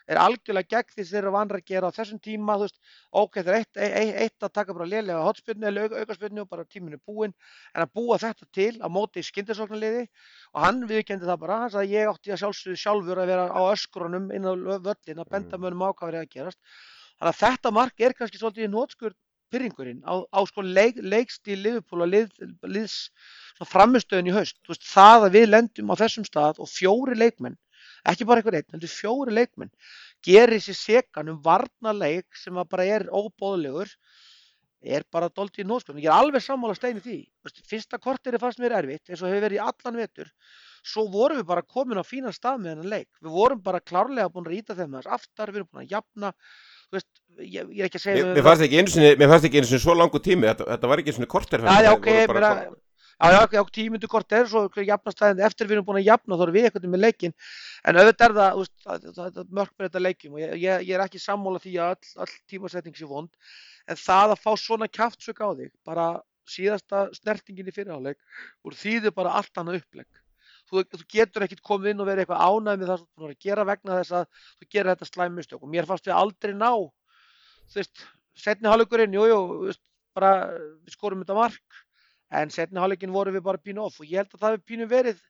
[0.09, 2.77] er algjörlega gegn því þeir eru vanra að gera á þessum tíma, þú veist,
[3.21, 6.65] ok, það er eitt, eitt, eitt að taka bara lélega hotspilni eða aukarspilni og bara
[6.69, 7.33] tíminu búinn,
[7.73, 10.05] en að búa þetta til á móti í skyndisóknarliði
[10.53, 13.61] og hann viðkendi það bara, hann sagði ég átti að sjálfsögðu sjálfur að vera á
[13.71, 16.61] öskrunum inn á völlin að benda mönnum á hvað verið að gerast.
[17.15, 19.15] Þannig að þetta mark er kannski svolítið nótskur
[19.53, 22.31] pyrringurinn á, á sko leik, leikstíl liðupól og lið,
[22.65, 22.95] liðs
[23.69, 24.57] framistöðin í haust.
[24.67, 27.55] Veist, það að við lendum á þessum stað og fjóri leikmenn
[28.11, 29.73] ekki bara einhver einn, heldur fjóri leikmenn.
[30.25, 33.91] Gerir sér sekan um varnarleik sem bara er óbóðlegur
[34.85, 37.17] er bara dolt í nóskun ég er alveg sammála stein í því.
[37.69, 40.29] Fyrsta kortir er fast mér erfitt eins og hefur verið í allan vetur.
[40.85, 43.09] Svo vorum við bara komin á fína stað með þennan leik.
[43.23, 46.33] Við vorum bara klárlega búin að rýta þeim þess aftar, við erum búin að jafna.
[46.93, 47.09] Veist,
[47.41, 48.45] ég, ég ekki að segja Mér, mér
[49.31, 50.45] fannst ekki einu sinni svo langu tími.
[50.51, 52.51] Þetta, þetta var ekki einu sinni kortir Já, ok, bara,
[53.15, 56.65] Já, tímundu kort er svo jafnastæðin eftir við erum búin að jafna þá erum við
[56.67, 57.33] eitthvað með leikin
[57.87, 60.97] en auðvitað er það, það, það, það mörg með þetta leikim og ég, ég, ég
[60.97, 63.31] er ekki sammála því að all, all tímasetning sé vond
[63.87, 66.09] en það að fá svona kæftsök á þig bara
[66.49, 68.19] síðasta snertingin í fyrirháleik
[68.67, 70.21] úr þýðu bara allt annað upplegg.
[70.65, 73.33] Þú, þú getur ekkert komið inn og verið eitthvað ánæg með það sem þú er
[73.33, 76.69] að gera vegna þess að þú gerir þetta slæmustök og mér fannst við aldrei ná
[76.73, 79.75] þú veist, setni hálfleikurinn, jújú,
[80.17, 81.84] bara við skorum þetta mark
[82.31, 84.87] en setni hálfleikin voru við bara pínu off og ég held að það hefur pínu
[84.91, 85.21] verið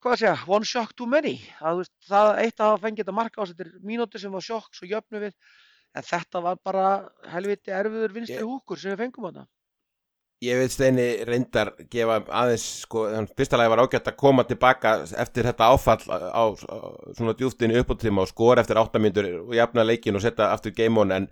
[0.00, 1.34] hvað að segja, one shock too many.
[1.60, 4.70] Að, veist, það eitt að hafa fengið þetta marka á þetta mínúti sem var sjokk,
[4.72, 5.34] svo jöfnu við.
[5.92, 6.84] En þetta var bara
[7.32, 9.48] helviti erfiður vinstri húkur sem við fengum á þetta
[10.40, 13.02] Ég veit Steini reyndar gefa aðeins, sko,
[13.36, 16.44] fyrsta lagi var ágætt að koma tilbaka eftir þetta áfall á, á
[17.12, 20.72] svona djúftinni uppáttíma og skor eftir áttamindur og jafna leikin og setja aftur
[21.02, 21.26] on en,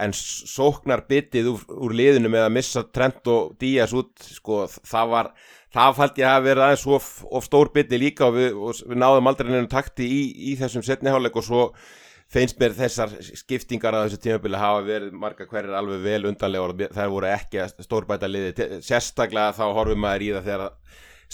[0.00, 5.12] en sóknar bitið úr, úr liðinu með að missa Trent og Díaz út, sko, það
[5.12, 5.30] var,
[5.68, 8.96] það fælti ég að vera aðeins of, of stór bitið líka og við, og við
[9.04, 10.22] náðum aldrei nefnum takti í,
[10.54, 11.66] í þessum setniháleik og svo
[12.34, 16.94] feins mér þessar skiptingar á þessu tímabili hafa verið marga hverjir alveg vel undanlega og
[16.96, 20.70] þær voru ekki stórbæta liði, sérstaklega þá horfum maður í það þegar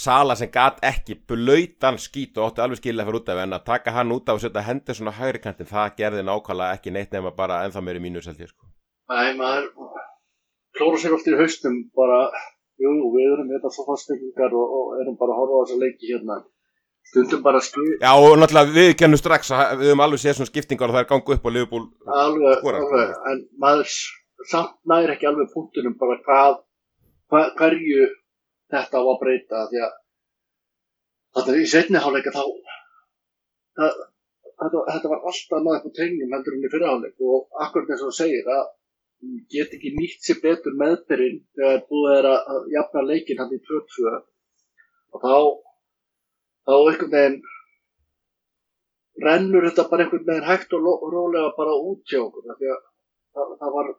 [0.01, 3.65] Sala sem gat ekki blöytan skít og ótti alveg skilja fyrir út af en að
[3.67, 7.11] taka hann út af og setja hendur svona hægri kantin það gerði nákvæmlega ekki neitt
[7.13, 8.69] nefna bara ennþá mér í mínus held ég sko.
[9.11, 9.67] Nei maður
[10.77, 12.21] klóra sér oft í haustum bara,
[12.81, 16.13] jú við erum þetta svo fastbyggingar og, og erum bara að horfa á þessa leiki
[16.13, 16.39] hérna
[17.09, 20.51] stundum bara skil Já og náttúrulega við kennum strax að við höfum alveg séð svona
[20.51, 21.85] skiptingar og það er gangu upp á Liverpool
[22.21, 23.95] alveg, alveg, en maður
[24.51, 26.59] samt næri ekki alveg punktunum bara hvað,
[27.31, 28.07] hvað hverju
[28.71, 29.97] þetta á að breyta því að
[31.37, 32.43] þetta í setniháleika þá
[33.79, 33.97] það,
[34.61, 38.11] þetta, þetta var alltaf maður på tegnum heldur enn í fyrirháleik og akkurat eins og
[38.11, 38.69] það segir að
[39.53, 44.15] get ekki nýtt sér betur meðbyrinn þegar búið er að jafna leikin hann í 2-2
[45.11, 45.35] og þá
[46.67, 47.39] þá einhvern veginn
[49.25, 52.77] rennur þetta bara einhvern veginn hægt og rólega bara út hjá okkur það,
[53.35, 53.91] það, það var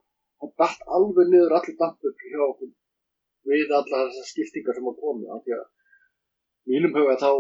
[0.43, 2.71] það dætt alveg niður allir dampur hjá okkur
[3.51, 5.67] við alla þessar skiptingar sem á komi því að
[6.71, 7.31] mínum huga þá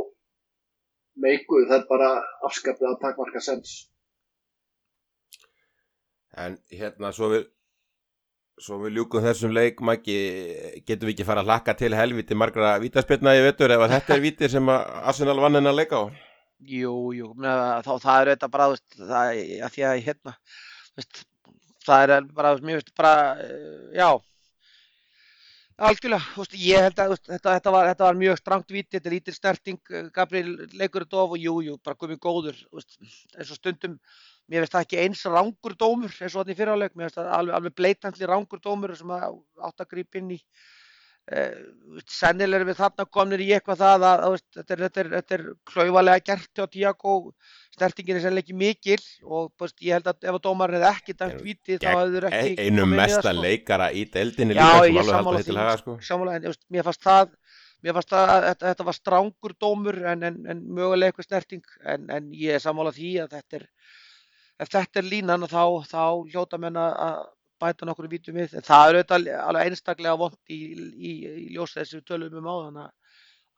[1.24, 2.11] meikuð það bara
[2.48, 3.74] afskapið að takmarka sens.
[6.32, 7.48] En hérna svo við
[8.62, 10.16] Svo við ljúkum þessum leik, Maggi,
[10.87, 14.22] getum við ekki fara að hlakka til helviti margra vítaspilna í vettur ef þetta er
[14.22, 16.05] vítir sem að Arsenal vann henn að leika á?
[16.70, 20.35] Jú, jú, þá það er þetta bara, það er að því að hérna,
[20.94, 21.25] veist,
[21.83, 24.09] það er bara, veist, bara, eh, já,
[25.88, 29.11] algjörlega, veist, ég held að veist, þetta, þetta, var, þetta var mjög strangt víti, þetta
[29.11, 33.51] er lítil snerting, eh, Gabriel leikur þetta of og jú, jú, bara komið góður, eins
[33.51, 33.98] og stundum,
[34.50, 37.57] mér finnst það ekki eins rángur dómur eins og þannig fyriráleik, mér finnst það alveg,
[37.59, 40.40] alveg bleitantli rángur dómur sem átt að grípa inn í.
[41.31, 41.52] Eh,
[42.11, 45.44] sennilega við þarna komnir í eitthvað það að, að þetta, er, þetta, er, þetta er
[45.70, 47.12] klauvalega gert á Tiago
[47.76, 51.14] snertingin er sennilega ekki mikil og búst, ég held að ef að dómarinn hefði ekki
[51.20, 53.37] dæmt viti þá hefur ekki einu mesta sko.
[53.38, 55.96] leikara í deildinni líka Já, ég sammála því, sko.
[56.11, 57.31] sammála, en mér fannst það
[57.83, 61.64] Mér fannst að þetta, þetta var strángur dómur en, en, en mögulega eitthvað snerting.
[61.83, 63.64] En, en ég er sammála því að þetta er,
[64.62, 67.22] ef þetta er línan þá, þá hljóta menn að
[67.62, 68.57] bæta nokkur vítum við.
[68.66, 70.61] Það er auðvitað alveg einstaklega vond í,
[70.92, 72.85] í, í ljós þessi við tölum um á þannig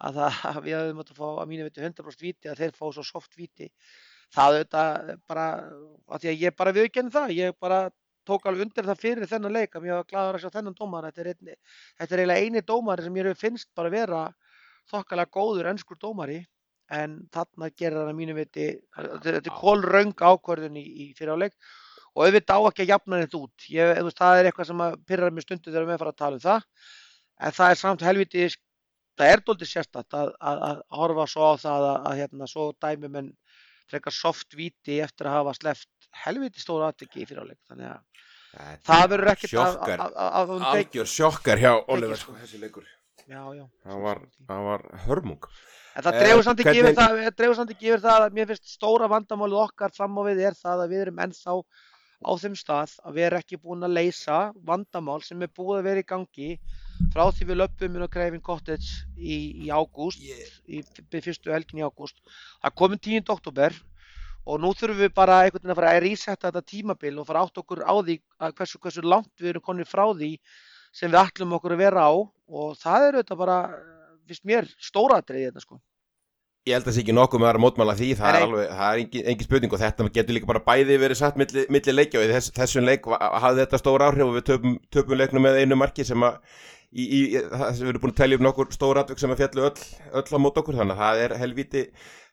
[0.04, 2.86] að, að við hefum átt að fá að mínu viti 100% víti að þeir fá
[2.86, 3.70] svo soft víti.
[4.34, 5.46] Það auðvitað bara,
[6.10, 7.82] að því að ég bara viðkenni það, ég bara
[8.24, 11.10] tók alveg undir það fyrir þennan leik að mér var gladur að sjá þennan dómar.
[11.12, 14.24] Þetta er eiginlega eini dómari sem ég finnst bara vera
[14.90, 16.42] þokkalega góður ennskur dómari
[16.92, 21.56] en þarna gerir það að mínu viti þetta er kólraung ákvörðun í, í fyriráleik
[22.14, 23.66] og auðvitað á ekki að jafna þetta út.
[23.74, 26.38] Ég, veist, það er eitthvað sem að pyrrar mér stundu þegar við fara að tala
[26.38, 26.68] um það,
[27.40, 28.46] en það er samt helviti,
[29.18, 32.68] það er doldið sérstatt að, að, að horfa svo á það að, að hérna, svo
[32.84, 33.30] dæmum en
[33.90, 38.02] frekar soft víti eftir að hafa sleppt helviti stóra aðteki í fyriráleik, þannig að
[38.86, 42.34] það verður ekkert að, Sjokkar, að, að, að, algjör sjokkar hjá Oliver sko.
[42.34, 42.86] sko, þessi leikur.
[43.24, 45.48] Það var, það var hörmung.
[45.94, 49.60] En það Eh, dreifur samt ekki yfir það, það það að mér finnst stóra vandamálið
[49.64, 51.54] okkar fram á við er það að við erum ennþá
[52.24, 55.86] á þeim stað að við erum ekki búin að leysa vandamál sem er búið að
[55.88, 56.50] vera í gangi
[57.12, 60.22] frá því við löpum inn á Greifin Cottage í, í ágúst,
[60.66, 62.16] í f- fyrstu helgin í ágúst.
[62.62, 63.30] Það komin 10.
[63.34, 63.76] oktober
[64.46, 67.44] og nú þurfum við bara einhvern veginn að fara að resetta þetta tímabil og fara
[67.46, 68.18] átt okkur á því
[68.56, 70.32] hversu, hversu langt við erum konið frá því
[70.94, 73.58] sem við ætlum okkur að vera á og það er auðvitað bara,
[74.30, 75.80] finnst mér, stóratriði þetta sko.
[76.64, 78.86] Ég held að það sé ekki nokkuð með að mótmála því, það er alveg, það
[78.86, 82.22] er engin, engin spurning og þetta getur líka bara bæði verið satt milli, milli leikja
[82.22, 85.76] og þess, þessum leik hafði þetta stór áhrif og við töpum, töpum leiknum með einu
[85.76, 86.38] marki sem að
[86.94, 89.42] í, í, það sem við erum búin að telja um nokkur stór atvik sem að
[89.42, 89.84] fjallu öll,
[90.22, 91.84] öll á mót okkur þannig að það er helvíti,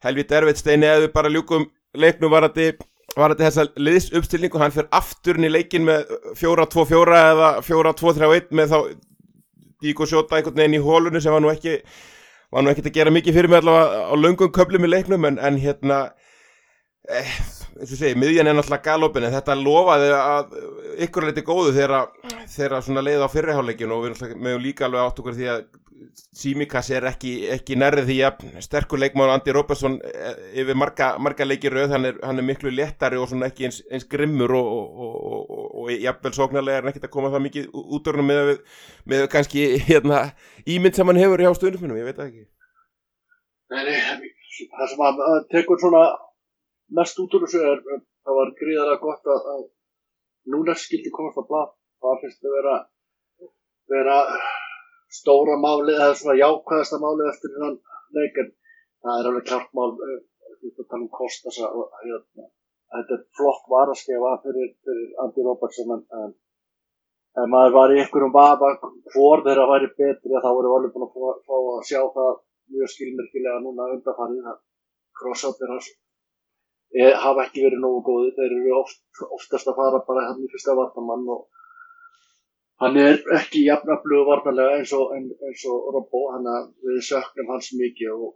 [0.07, 1.67] helvíti erfitt steini að við bara ljúkum
[1.99, 2.71] leiknum varandi
[3.17, 8.71] varandi þessa liðs uppstilningu hann fer aftur inn í leikin með 4-2-4 eða 4-2-3-1 með
[8.71, 8.77] þá
[9.81, 11.79] Díko Sjóta einhvern veginn í hólunu sem var nú ekki
[12.51, 15.39] var nú ekkert að gera mikið fyrir mig allavega á löngum köflum í leiknum en,
[15.39, 15.99] en hérna
[17.09, 17.35] eh,
[17.79, 20.57] eins og segi, miðjan er náttúrulega galopin en þetta lofaði að
[21.07, 22.11] ykkur leiti góðu þegar,
[22.51, 25.63] þegar svona leið á fyrriháleikin og við náttúrulega meðum líka alveg átt okkur því að
[26.35, 29.97] Simikas er ekki, ekki nærrið því að sterkur leikmáður Andi Róbersson
[30.57, 33.81] yfir marga, marga leikir rauð hann er, hann er miklu léttari og svona ekki eins,
[33.91, 34.69] eins grimmur og,
[35.05, 38.53] og, og, og, jafnvel sóknarlega er hann ekkert að koma það mikið út hann með,
[39.13, 40.23] með kannski hérna,
[40.65, 42.47] ímynd sem hann hefur hjá stundum ég veit ekki.
[43.71, 43.83] Nei,
[44.77, 45.21] það sem að,
[45.53, 46.07] tekur svona
[46.97, 49.63] mest út úr þessu er það var gríðarlega gott að, að
[50.55, 51.71] núna skildi komast að blað.
[52.01, 52.75] Það finnst að vera
[53.91, 54.17] vera
[55.19, 57.77] stóra máli eða svona jákvæðasta máli eftir þennan
[58.17, 58.51] leik en
[59.03, 60.19] það er alveg klart mál eh,
[60.61, 62.49] erum að tala um hérna
[62.91, 66.31] þetta er flott varaskefa fyrir, fyrir Andy Robertson en, en
[67.41, 68.71] ef maður var í einhverjum vafa
[69.13, 72.31] hvor þeirra væri betri þá voru alveg búin að fá, fá að sjá það
[72.75, 74.59] mjög skilmerkilega núna undarfarið að
[75.21, 79.01] crossoutir hans e, hafa ekki verið nógu góði þeir eru oft,
[79.39, 81.47] oftast að fara bara hann í fyrsta vartamann og
[82.81, 85.11] hann er ekki jafnaflugu vartanlega eins og,
[85.73, 88.31] og Robbo hann að við söknum hans mikið og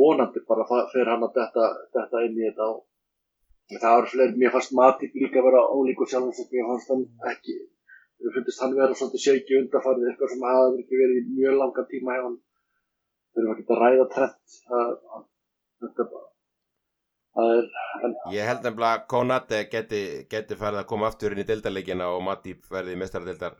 [0.00, 2.84] vonandi bara fer hann að detta, detta inn í þetta og
[3.82, 7.56] það eru fleiri, mér fannst Matip líka vera ólíkur sjálfins og mér fannst hann ekki
[8.22, 11.86] við fundist hann vera svolítið shaky undarfarið eitthvað sem hafa ekki verið í mjög langa
[11.90, 12.38] tíma hann
[13.34, 14.30] við erum ekki að ræða það,
[15.82, 16.26] þetta bara
[17.44, 17.70] er,
[18.06, 22.10] en Ég held nefnilega að Konate geti, geti farið að koma aftur inn í deildarleikina
[22.14, 23.56] og Matip verði í mestaradeildar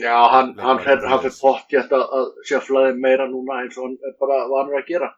[0.00, 3.88] já, hann, hann fer, hann fer pott gett að, að sjöflaði meira núna eins og
[3.88, 5.12] hann er bara vanur að gera.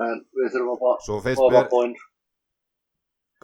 [0.00, 1.98] En við þurfum að fá að bóinn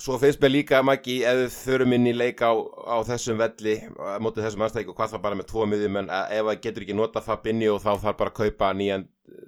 [0.01, 4.21] svo finnst mér líka Maggi ef þurfum inn í leik á, á þessum velli á
[4.21, 6.97] móti þessum anstæk og hvað það bara með tvo miðjum en ef það getur ekki
[6.99, 9.07] nota Fabinho þá þarf bara að kaupa nýjan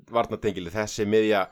[0.08, 1.42] varnatengili þessi miðja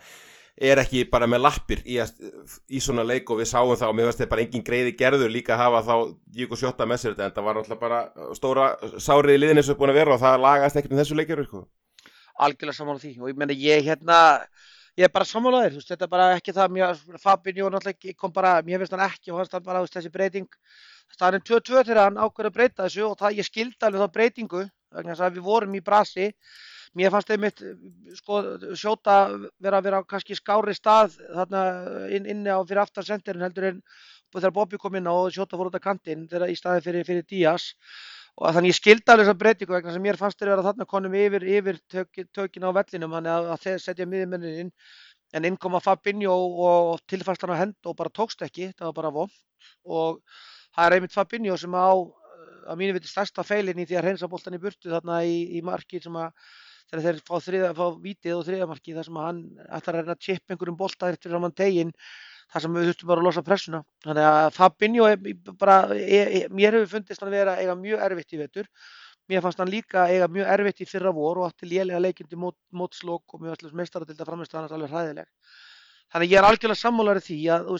[0.57, 4.23] er ekki bara með lappir í, í svona leik og við sáum þá mér finnst
[4.23, 5.97] þetta bara engin greiði gerður líka að hafa þá
[6.37, 7.99] Díko Sjóta með sér þetta en það var alltaf bara
[8.38, 11.19] stóra sárið í liðin eins og búin að vera og það lagast ekkert um þessu
[11.19, 11.66] leikjur sko.
[12.47, 14.19] algjörlega sammála því og ég meina ég hérna
[14.97, 18.14] ég er bara sammálaðir, þú veist, þetta er bara ekki það mér, Fabinho náttúrulega ekki
[18.16, 20.49] kom bara mér finnst hann ekki og hann bara, þú veist, þessi breyting
[21.21, 24.14] það er 2-2 þegar hann ákveður að breyta þessu og það, ég skildi alveg þá
[24.16, 24.62] breytingu
[26.97, 27.63] að mér fannst einmitt
[28.17, 28.41] sko,
[28.75, 29.29] sjóta
[29.61, 31.63] vera að vera kannski skári stað þarna
[32.09, 33.83] inn, inni á fyrir aftar senderin heldur en
[34.33, 37.05] þegar Bobby kom inn á og sjóta fór út af kantinn þegar í staði fyrir,
[37.05, 37.75] fyrir Díaz.
[38.37, 41.15] Og þannig ég skildi alveg þessa breytingu vegna sem mér fannst þeir vera þarna konum
[41.17, 44.75] yfir, yfir tök, tökin á vellinum þannig að, að þeir setja miðjumennin inn.
[45.35, 46.35] En inn koma Fabinho
[46.67, 49.33] og tilfæst hann á hend og bara tókst ekki, það var bara vond
[49.85, 50.21] og
[50.77, 51.89] það er einmitt Fabinho sem á
[52.67, 55.63] að mínu viti stærsta feilin í því að reynsa boltan í burtu þarna í, í
[55.65, 56.35] marki sem að
[56.90, 59.42] þegar þeir fá, þriða, fá vítið og þriðamarki þar sem að hann
[59.79, 61.92] ætlar að reyna að chippa einhverjum bolta eftir saman tegin
[62.53, 63.81] þar sem við þurftum bara að losa pressuna.
[64.07, 65.18] Þannig að Fabinho er
[65.59, 68.68] bara, e, e, mér hefur fundist hann vera eiga mjög erfitt í vetur.
[69.27, 72.59] Mér fannst hann líka eiga mjög erfitt í fyrra vor og átti lélega leikindi mót,
[72.70, 75.27] mótslokk og mjög alltaf meistaradilda framist hann alveg hræðileg.
[76.14, 77.70] Þannig að ég er algjörlega sammálarið því að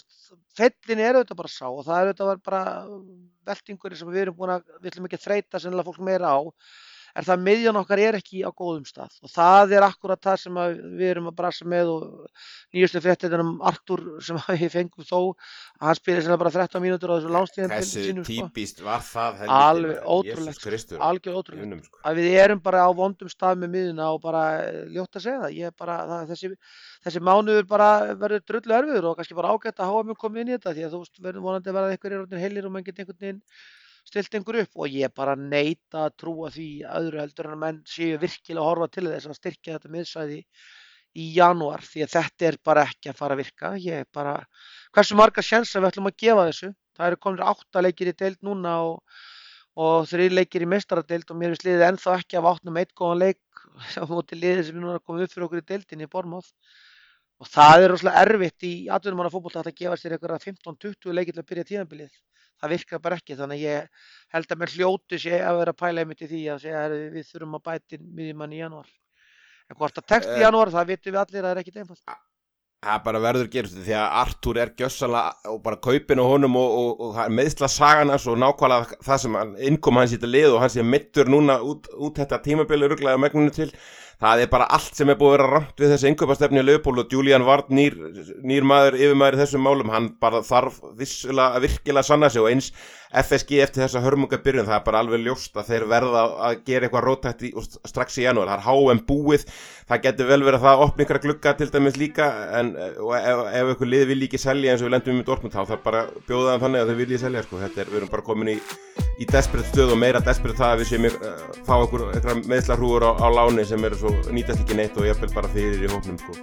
[0.59, 2.63] fellin er auðvitað bara sá og það er auðvitað bara
[3.47, 6.41] veltingur sem við erum búin að við ætlum ekki að þreita sennilega fólk meira á
[7.17, 9.15] er það miðjan okkar er ekki á góðum stað.
[9.25, 10.59] Og það er akkurat það sem
[10.99, 12.03] við erum að brasa með og
[12.77, 17.13] nýjustu fréttin um Artur sem við fengum þó að hann spilir sem bara 13 mínútur
[17.13, 18.89] á þessu lánstíðan típist sko.
[18.89, 21.89] var það alveg ótrúlegt algjör ótrúlegt.
[21.89, 22.03] Sko.
[22.05, 25.73] að við erum bara á vondum stað með miðuna og bara eh, ljótt að segja
[25.77, 26.53] bara það, þessi,
[27.07, 30.53] þessi mánuður bara verður drullu erfiður og kannski bara ágætt að háa mjög komið inn
[30.53, 33.05] í þetta því að þú veist verður vonandi að verða einhverjir heilir og mann geta
[33.05, 33.43] einhvern veginn
[34.07, 37.79] stilt einhver upp og ég bara neita að trúa því öðru heldur en að menn
[37.91, 40.41] séu virkilega að horfa til þess að styrkja þetta miðsvæði
[41.17, 43.73] í janúar því að þetta er bara ekki að fara að virka.
[43.81, 44.35] Ég er bara,
[44.95, 46.73] hversu marga sjensa við ætlum að gefa þessu?
[46.97, 49.23] Það eru komin átta leikir í deild núna og,
[49.87, 53.23] og þrý leikir í mestaradeild og mér finnst liðið ennþá ekki að vatnum eitt góðan
[53.25, 53.65] leik
[54.01, 56.53] á móti liðið sem er núna komið upp fyrir okkur í deildinni í Bormóð
[57.37, 61.37] og það er rosalega erfitt í atvinnum manna fókbólta að gefa sér eitthvað 15-20 leikir
[61.37, 62.21] til að byrja tíðanbilið
[62.61, 63.39] það virkar bara ekki.
[63.39, 66.45] Þannig að ég held að mér hljóti sé að vera að pæla einmitt í því
[66.53, 68.95] að segja að við þurfum að bæti miðjumann í janúar.
[69.67, 70.47] En hvort að text í eh.
[70.47, 72.17] janúar það vitum við allir að það er ekkit einfalt.
[72.87, 76.75] Það bara verður gerist því að Artur er gjössala og bara kaupin og honum og,
[76.81, 79.39] og, og, og meðsla saganars og nákvæmlega það sem
[79.71, 83.19] innkom hans í þetta lið og hans er mittur núna út, út þetta tímabili rugglega
[83.19, 83.73] megninu til
[84.23, 87.13] það er bara allt sem er búið að vera ramt við þessi yngöpastefni Leopold og
[87.13, 87.97] Julian Ward nýr,
[88.41, 92.49] nýr maður, yfirmaður í þessum málum hann bara þarf vissulega að virkilega sanna sig og
[92.53, 92.71] eins
[93.17, 97.05] FSG eftir þessa hörmungabyrjun, það er bara alveg ljóst að þeir verða að gera eitthvað
[97.07, 97.53] rótætt í,
[97.87, 99.45] strax í janúar, það er HM búið
[99.87, 102.27] það getur vel verið að það opna ykkur að glugga til dæmis líka
[102.59, 105.55] en ef, ef ykkur lið vil ekki selja eins og við lendum um í Dortmund
[105.55, 107.61] þá þarf bara bjóðaðan þannig að þau vilja selja sko.
[107.63, 108.59] þetta er, við erum bara komin í,
[109.17, 112.07] í desperate stöð og meira desperate það að við séum uh, fá ykkur
[112.51, 115.87] meðslarhrúur á, á láni sem eru svo nýtast ekki neitt og ég vil bara fyrir
[115.87, 116.37] í hóknum sko.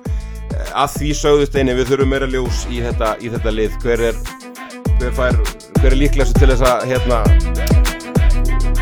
[0.74, 4.24] að því sögðust eini við þurfum meira ljós í þetta, í þetta lið hver er
[5.04, 5.40] hver, fær,
[5.80, 7.20] hver er líklegast til þess að hérna,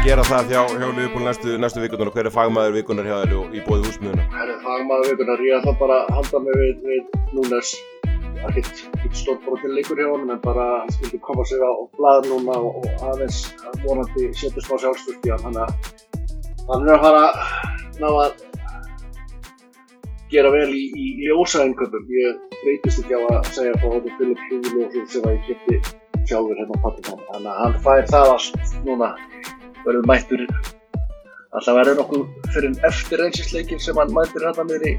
[0.05, 3.55] gera það hjá, hjá Liverpool næstu, næstu vikunar og hver er fagmaður vikunar hjá þér
[3.57, 4.27] í bóði húsmiðuna?
[4.35, 5.43] Hver er fagmaður vikunar?
[5.47, 7.73] Ég ætla bara að halda mig við, við Núnes
[8.49, 12.55] ekkert stórt brotin leikur hjá hann en bara hann skildi koma sig á blað núna
[12.57, 13.41] og, og aðeins
[13.83, 15.59] vonandi setja smá sjálfstöld í hann.
[15.61, 15.73] Að
[16.69, 17.25] hann er að fara
[18.01, 18.43] ná að
[20.31, 25.09] gera vel í, í ljósaengjörnum ég breytist ekki á að segja hvað þetta Philip Hugh
[25.11, 25.79] sem að ég kipti
[26.29, 29.11] sjálfur hérna á Pattinson þannig að hann fær það allt núna.
[29.81, 30.47] Verður mættur.
[31.51, 34.95] Alltaf verður nokkuð fyrir eftir reynsisleikin sem hann mættir hérna með í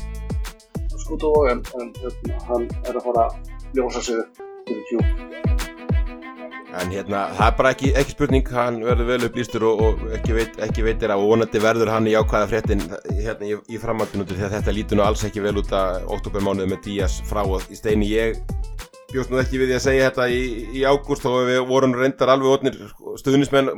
[1.12, 3.28] skútu og en, en hérna, hann er að fara
[3.76, 4.16] ljósa sig
[4.68, 5.00] fyrir tjú
[6.72, 10.32] En hérna, það er bara ekki, ekki spurning, hann verður vel upplýstur og, og ekki,
[10.38, 14.46] veit, ekki veitir að vonandi verður hann í ákvæða fréttin hérna í, í framhaldinu því
[14.46, 17.76] að þetta lítur nú alls ekki vel út að oktobermánuðu með Díaz frá og í
[17.76, 18.40] steini ég
[19.12, 20.40] bjóst nú ekki við því að segja þetta í,
[20.80, 22.80] í ágúst og við vorum reyndar alveg otnir
[23.20, 23.68] stuðnismenn,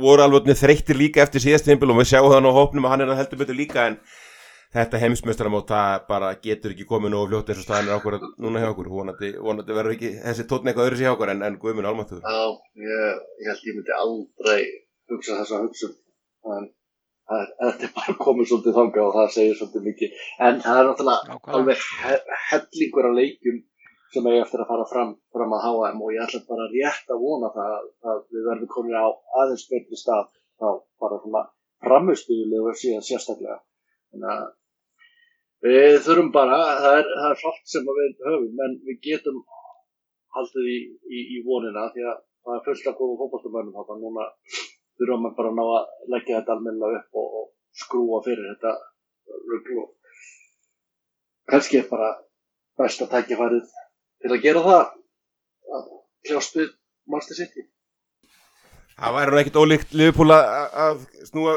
[0.00, 2.94] voru alveg otnir þreyttir líka eftir síðast tímpil og við sjáum það nú hópnum að
[2.94, 4.00] hann er að heldur betur líka en
[4.74, 8.18] þetta heimsmeistaramót það bara getur ekki komið nú og fljótt eins og staðin er okkur
[8.42, 11.42] núna hjá okkur, vonandi, vonandi verður ekki þessi tótn eitthvað öðru sér hjá okkur en,
[11.46, 12.22] en guðminn almáttuður.
[12.22, 12.44] Já,
[12.84, 14.60] ég, ég held ég myndi aldrei
[15.10, 15.96] hugsa þessa hugsun
[16.54, 16.68] en
[17.30, 20.22] þetta er bara komið svolítið þanga og það segir svolítið mikið.
[20.46, 21.84] En það er náttúrulega alveg
[22.50, 23.60] hellingur af leikum
[24.10, 27.22] sem er eftir að fara fram, fram að HM og ég ætla bara rétt að
[27.22, 27.74] vona það
[28.10, 29.06] að við verðum komin á
[29.42, 30.68] aðeins betri stað þá
[31.02, 31.44] bara svona
[31.86, 33.60] framustuðulega síðan sérstaklega.
[34.10, 34.48] Þannig að
[35.66, 39.40] við þurfum bara það er, það er hlátt sem við höfum en við getum
[40.36, 40.78] haldið í,
[41.10, 44.28] í, í vonina því að það er fullt af góða fólkváltumönnum þannig að núna
[45.00, 47.48] þurfum við bara að ná að leggja þetta almenna upp og, og
[47.82, 48.74] skrúa fyrir þetta
[49.50, 49.86] rögglu
[51.50, 52.10] kannski er bara
[52.80, 53.68] besta tækifærið
[54.22, 54.82] til að gera það
[55.76, 55.90] að
[56.28, 56.72] kljást við
[57.10, 57.66] Master City
[59.00, 60.36] Það væri nú ekkit ólíkt liðpúla
[60.84, 61.54] að snúa,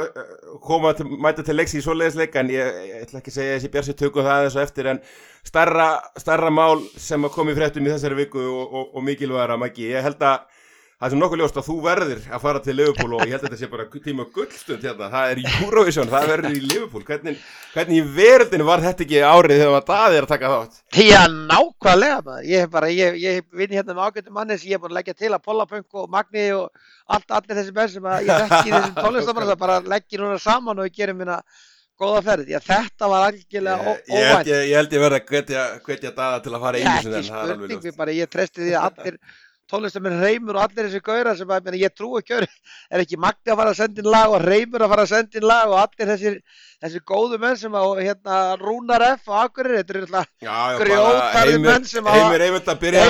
[0.63, 3.71] koma til, mæta til leiks í svoleiðisleika en ég, ég ætla ekki að segja þessi
[3.73, 5.01] björnsi tökum það þessu eftir en
[5.43, 5.87] starra,
[6.23, 10.07] starra mál sem að komi fréttum í þessari viku og, og, og mikilvægara mæki, ég
[10.07, 10.62] held að
[11.03, 13.41] það er sem nokkuð ljóst að þú verður að fara til Liverpool og ég held
[13.41, 17.41] að þetta sé bara tíma gullstund hérna, það er Eurovision, það verður í Liverpool hvernig,
[17.73, 20.79] hvernig í verðinu var þetta ekki árið þegar daðið er að taka þátt?
[21.03, 21.19] Já,
[21.51, 24.95] nákvæmlega maður, ég hef bara, ég, ég vinn hérna með ágættum mannis, ég hef búin
[24.95, 28.43] að leggja til að Pollapunk og Magni og allt, allir þessi menn sem að ég
[28.47, 31.41] þekki í þessum tónlistamannum, það bara leggir núna saman og gerum minna
[31.99, 34.47] góða ferð, já þetta var algjörlega óvænt.
[34.49, 35.19] Ég, ég held ég verði
[35.59, 37.11] að hvetja daða til að fara í þessu.
[37.19, 39.19] Ekki spurning, bara ég treysti því að allir
[39.71, 42.51] tónlistaminn Reymur og allir þessi gaurar sem að, ég trú ekki gaurar,
[42.91, 45.39] er ekki Magni að fara að senda inn lag og Reymur að fara að senda
[45.39, 46.35] inn lag og allir þessir,
[46.83, 51.87] þessi góðu menn sem að, hérna, Rúnar F og Akureyri, þetta er alltaf grjótarði menn
[51.89, 53.05] sem að Heimir Eyvind að byrja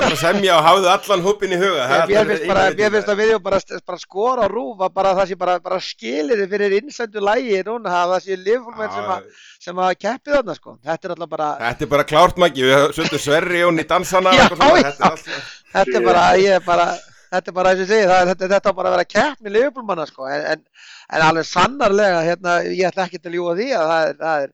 [0.00, 1.86] að semja og hafðu allan húpin í huga.
[2.10, 7.22] Ég finnst að við bara skora og rúfa bara það sé bara skilir fyrir innsendu
[7.22, 9.32] lægi núna, það sé lifurmenn sem að
[9.62, 10.76] sem að keppi þarna sko.
[10.82, 14.32] Þetta er alltaf bara þetta er bara klárt mæki, við söndum Sverri og ný dansana
[14.34, 15.42] já, já, þetta, er alltaf...
[15.72, 16.86] þetta er bara ég er bara
[17.32, 20.08] þetta er bara eins og segi það, þetta, þetta er bara að vera keppni liðbúlmanna
[20.08, 20.26] sko.
[20.28, 24.08] En, en, en alveg sannarlega hérna ég ætla ekki til að ljúa því að það
[24.08, 24.52] er, það er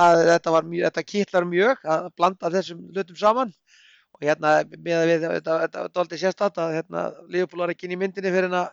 [0.00, 3.52] það, þetta var mjög, þetta kýtlar mjög að blanda þessum hlutum saman.
[4.16, 7.88] Og hérna með að við þetta, þetta var doldið sérstat að hérna liðbúl var ekki
[7.88, 8.72] inn í myndinni fyrir að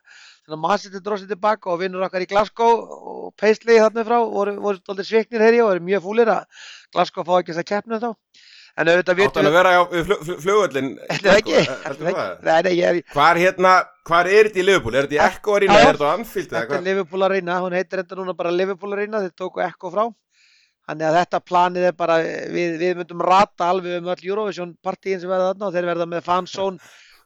[0.55, 5.07] Massetti dróðsir tilbaka og vinnur okkar í Glasgow og Paisley þarna frá voru, voru alltaf
[5.07, 6.45] sviknir herri og eru mjög fúlir að
[6.95, 8.07] Glasgow fá ekki þess að keppna þá.
[8.78, 9.32] En auðvitað vitum við...
[9.32, 9.82] Áttan að vera á
[10.43, 10.89] flugöldin...
[11.09, 13.39] Þetta er ekki, þetta er nei, ég er...
[13.41, 13.71] Hérna,
[14.05, 14.93] hvar er þetta í Liverpool?
[14.93, 16.53] Er þetta í Ekko Arena eða er þetta á Anfield?
[16.53, 20.05] Þetta er Liverpool Arena, hún heitir þetta núna bara Liverpool Arena, þeir tóku Ekko frá.
[20.88, 22.19] Þannig að þetta planið er bara,
[22.53, 26.07] við, við myndum rata alveg um öll Eurovision partíin sem verða þarna og þeir verða
[26.13, 26.78] með fansón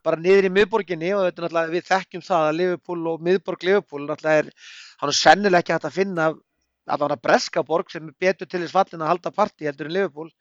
[0.02, 4.08] bara niður í miðborginni og þetta náttúrulega við þekkjum það að Liverpool og miðborg Liverpool
[4.08, 4.50] náttúrulega er
[5.02, 6.32] hann er sennilega ekki hægt að finna
[6.92, 10.32] allavega Breskaborg sem er betur til þess fallin að halda parti heldur en Liverpool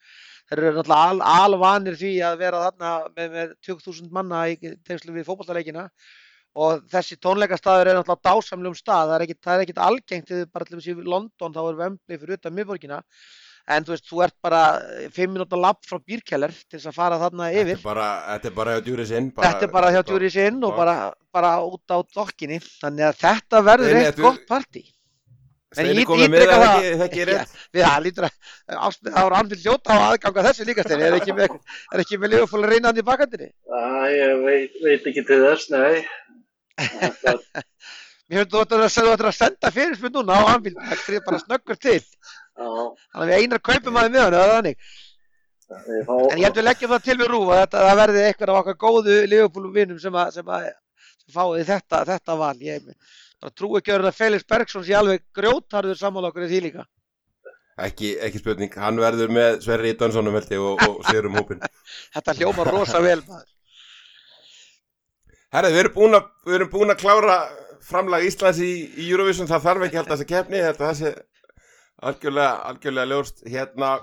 [0.50, 5.14] þeir eru náttúrulega al, alvanir því að vera þarna með, með 20.000 manna í tegslu
[5.14, 5.86] við fókbaltaleikina
[6.60, 10.80] og þessi tónleikastæður er náttúrulega dásamlegum stað, það er er ekkit algengt þegar bara til
[10.80, 13.00] þessi London þá er Wembley fyrir utan miðborgina
[13.70, 14.62] en þú veist, þú ert bara
[14.96, 17.76] eh, fimm minúta lapp frá bírkeller til þess að fara þarna yfir.
[17.76, 19.28] Þetta er bara, þetta er bara hjá djúri sinn.
[19.36, 20.96] Þetta er bara hjá djúri sinn og bara,
[21.34, 24.84] bara út á dokkinni, þannig að þetta verður eitt gott partí.
[25.70, 27.50] Steini komið með það, það ekki rétt?
[27.70, 31.52] Við það lítur að ára anfél hljóta á aðganga þessu líka steini, er ekki með,
[31.94, 33.50] er ekki með lífafóla reynandi í bakandinni?
[33.70, 36.00] Það, ég veit, veit ekki til þess, nei.
[38.30, 41.40] Mér finnst þú að þú ættir að senda fyrirspunn núna á anfél, það skrif bara
[41.44, 42.00] snöggur til.
[42.58, 44.92] Þannig að við einar kaupum aðeins með hann, það er þannig.
[45.70, 48.60] En ég held að við leggjum það til við rúfa að það verði eitthvað af
[48.64, 50.70] okkar góðu liðupólum sem, að, sem, að,
[51.22, 52.56] sem fáið þetta, þetta val.
[52.58, 52.94] Ég
[53.56, 56.84] trú ekki að Felix Bergson sé alveg grjótharður sammála okkur í því líka.
[57.80, 61.62] Ekki, ekki spurning, hann verður með Sverri Ídonssonum veldi og, og sérum hópin.
[62.16, 63.48] þetta hljómar rosa vel maður.
[65.50, 67.38] Herrið, við erum búin að, við erum búin að klára
[67.82, 68.70] framlag Íslands í,
[69.00, 71.14] í Eurovision, það þarf ekki þess að kefni, þetta þessi
[72.10, 73.94] algjörlega, algjörlega ljóst hérna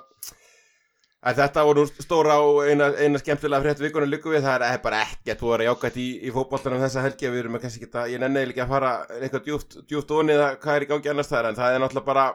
[1.26, 5.42] þetta voru stóra og eina, eina skemmtilega frétt vikunum líku við, það er bara ekkert
[5.42, 7.32] búið að jákvæmt í, í fókbóltanum þessa helgi.
[7.34, 10.60] Við erum kannski ekki að, ég nenni ekki að fara eitthvað djúft, djúft onnið að
[10.64, 12.26] hvað er í gangi annars það er en það er náttúrulega bara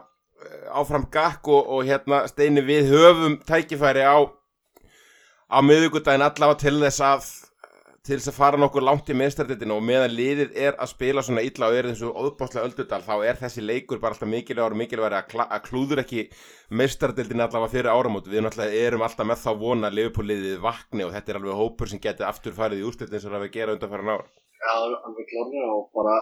[0.42, 4.18] eh, áfram gakk og, og hérna steini við höfum tækifæri á
[5.52, 7.30] á miðugudagin allavega til þess að
[8.02, 11.44] til þess að fara nokkur langt í meðstærditinu og meðan liðið er að spila svona
[11.46, 15.14] illa og er þessu óðbáslega öldudal þá er þessi leikur bara alltaf mikilvægur og mikilvægur
[15.20, 16.24] að, að klúður ekki
[16.80, 18.40] meðstærditinu allavega fyrir áramótu við
[18.80, 22.56] erum alltaf með þá vona liðupóliðið vakni og þetta er alveg hópur sem getur aftur
[22.56, 24.26] farið í úrslitin og það við gera undan fara nára
[24.62, 26.16] Já, alveg klárlega og bara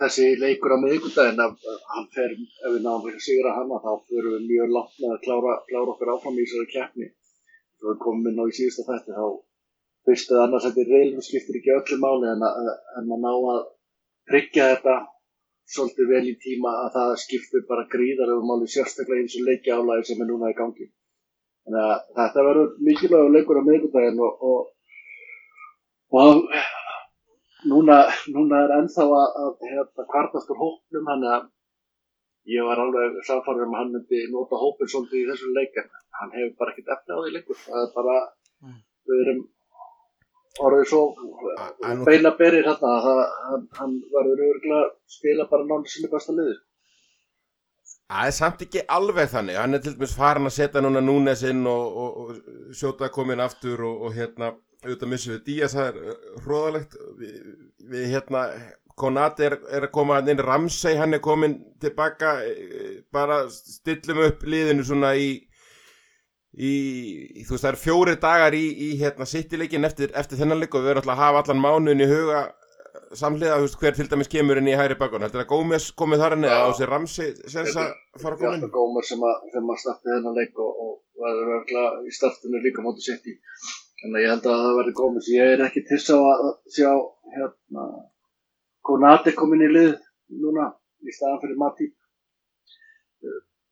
[0.00, 2.32] þessi leikur á miðugundagin hann fer,
[2.64, 5.54] ef við náum fyrir að sigra hann þá fyrir við mjög langt með að klára,
[5.68, 7.08] klára okkur áfram í þessari keppni.
[7.84, 9.26] Við komum inn á í síðasta þætti þá
[10.06, 13.32] fyrst eða annars þetta er reilum skiptir ekki öllu máli en að, en að ná
[13.34, 13.60] að
[14.30, 14.96] tryggja þetta
[15.74, 20.08] svolítið vel í tíma að það skiptir bara gríðaröfum máli sérstaklega eins og leikja álæði
[20.10, 20.86] sem er núna í gangi.
[21.66, 24.60] Þannig að þetta verður mikilvægur leikur á miðgundaginn og, og,
[26.20, 26.44] og
[27.72, 27.98] núna,
[28.36, 31.48] núna er ennþá að, að hérna, kvartast úr hópnum hann að
[32.54, 35.90] ég var alveg samfarið um að hann myndi nota hópin svolítið í þessum leikin.
[36.20, 37.58] Hann hefur bara ekkert efni á því leikur.
[37.64, 38.16] Það er bara,
[38.62, 38.78] mm.
[39.10, 39.42] við erum
[40.62, 41.02] orðið svo
[42.06, 43.22] beina berir hérna að
[43.78, 46.56] hann, verður örgulega spila bara náttúrulega sinni besta liði.
[48.06, 49.56] Það er samt ekki alveg þannig.
[49.58, 53.42] Hann er til dæmis farin að setja núna núnes inn og, og, og sjóta komin
[53.42, 54.52] aftur og, og hérna
[54.84, 57.38] auðvitað missum við Díaz, það er uh, hróðalegt við,
[57.90, 58.42] við hérna
[58.96, 64.46] Konati er, er að koma inn Ramsey, hann er komin tilbaka eh, bara stillum upp
[64.48, 65.34] liðinu svona í
[66.56, 66.72] Í,
[67.44, 70.80] þú veist það er fjóri dagar í, í hérna sittileikin eftir, eftir þennan leik og
[70.80, 74.32] við verðum alltaf að hafa allan mánuðin í huga eh, samhliða veist, hver til dæmis
[74.32, 77.76] kemur inn í hægri bakun heldur það Gómez komið þar enni á sér Ramsey sens
[77.76, 77.92] að
[78.22, 78.64] fara að koma inn?
[78.64, 82.62] Þetta er Gómez sem að, að starti þennan leik og, og verður verður í startinu
[82.64, 83.36] líka mótið sitt í
[84.06, 85.28] að ég held að það verður Gómez.
[85.32, 86.90] Ég er ekki til að sjá
[87.36, 87.86] hérna
[88.86, 89.94] Konati komin í lið
[90.40, 90.70] núna
[91.02, 91.94] í staðan fyrir Matip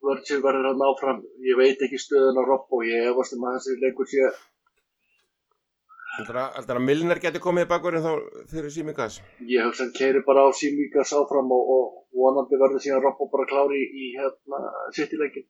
[0.05, 3.71] Virgil verður hann áfram ég veit ekki stöðun á Rob og ég hefast um að
[3.83, 4.29] leikur sé
[6.15, 9.17] Heldur að, heldur að Milner geti komið í bakverðin þá fyrir Simikas?
[9.51, 13.47] Ég hugsa hann keiri bara á Simikas áfram og, og vonandi verður síðan Robbo bara
[13.49, 14.61] klári í, í hérna
[14.95, 15.43] sittileikin.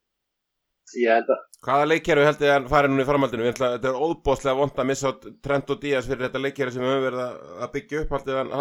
[0.86, 1.32] Að
[1.66, 3.46] Hvaða leikjæru heldur að hann fari núna í framhaldinu?
[3.58, 5.12] Þetta er óbóðslega vond að missa
[5.42, 8.36] Trent og Díaz fyrir þetta leikjæru sem við höfum verið að- að byggja upp haldið
[8.38, 8.52] hann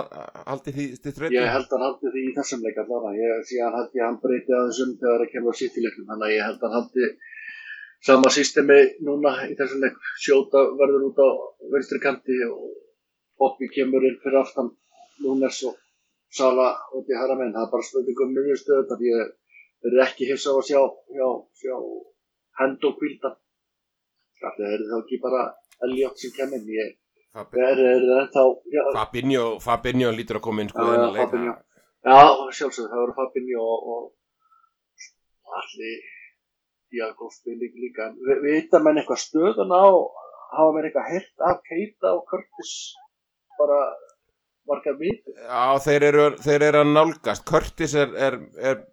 [0.48, 0.84] haldið því
[1.20, 1.36] reyndi?
[1.36, 3.12] ég held að hann haldi því í þessum leik allavega.
[3.20, 6.06] Ég held ég að hann breyti að þessum þegar það kemur á sittileiknum.
[6.08, 7.04] Þannig að ég held að hann haldi
[8.08, 9.96] sama systemi núna í þessum leik.
[10.24, 11.28] Sjóta verður út á
[11.76, 12.72] vinstri kanti og
[13.38, 14.72] Bobby kemur inn fyrir aftan
[15.20, 15.76] Núnes og
[16.32, 17.52] Sala út í hæra menn.
[17.52, 17.82] Það er bara
[22.54, 23.36] er að hend og kvildan.
[24.40, 25.42] Það er þá ekki bara
[25.84, 26.64] Elliot sem kemur.
[26.68, 26.96] Ég
[27.34, 31.22] er, er, er ennþá, já, Fabinho, Fabinho lítur að koma inn sko leik.
[31.24, 31.54] Fabinho.
[32.04, 32.18] Já,
[32.58, 36.02] sjálfsög, það voru Fabinho og, og allir
[36.94, 38.10] Diago spilling líka.
[38.14, 39.86] Vi, vita menn eitthvað stöðun á,
[40.54, 42.74] hafa menn eitthvað hert af Keita og Curtis
[43.58, 43.80] bara
[44.68, 45.34] margar viti?
[45.34, 47.46] Já, þeir eru, þeir eru að nálgast.
[47.48, 48.84] Curtis er, er, er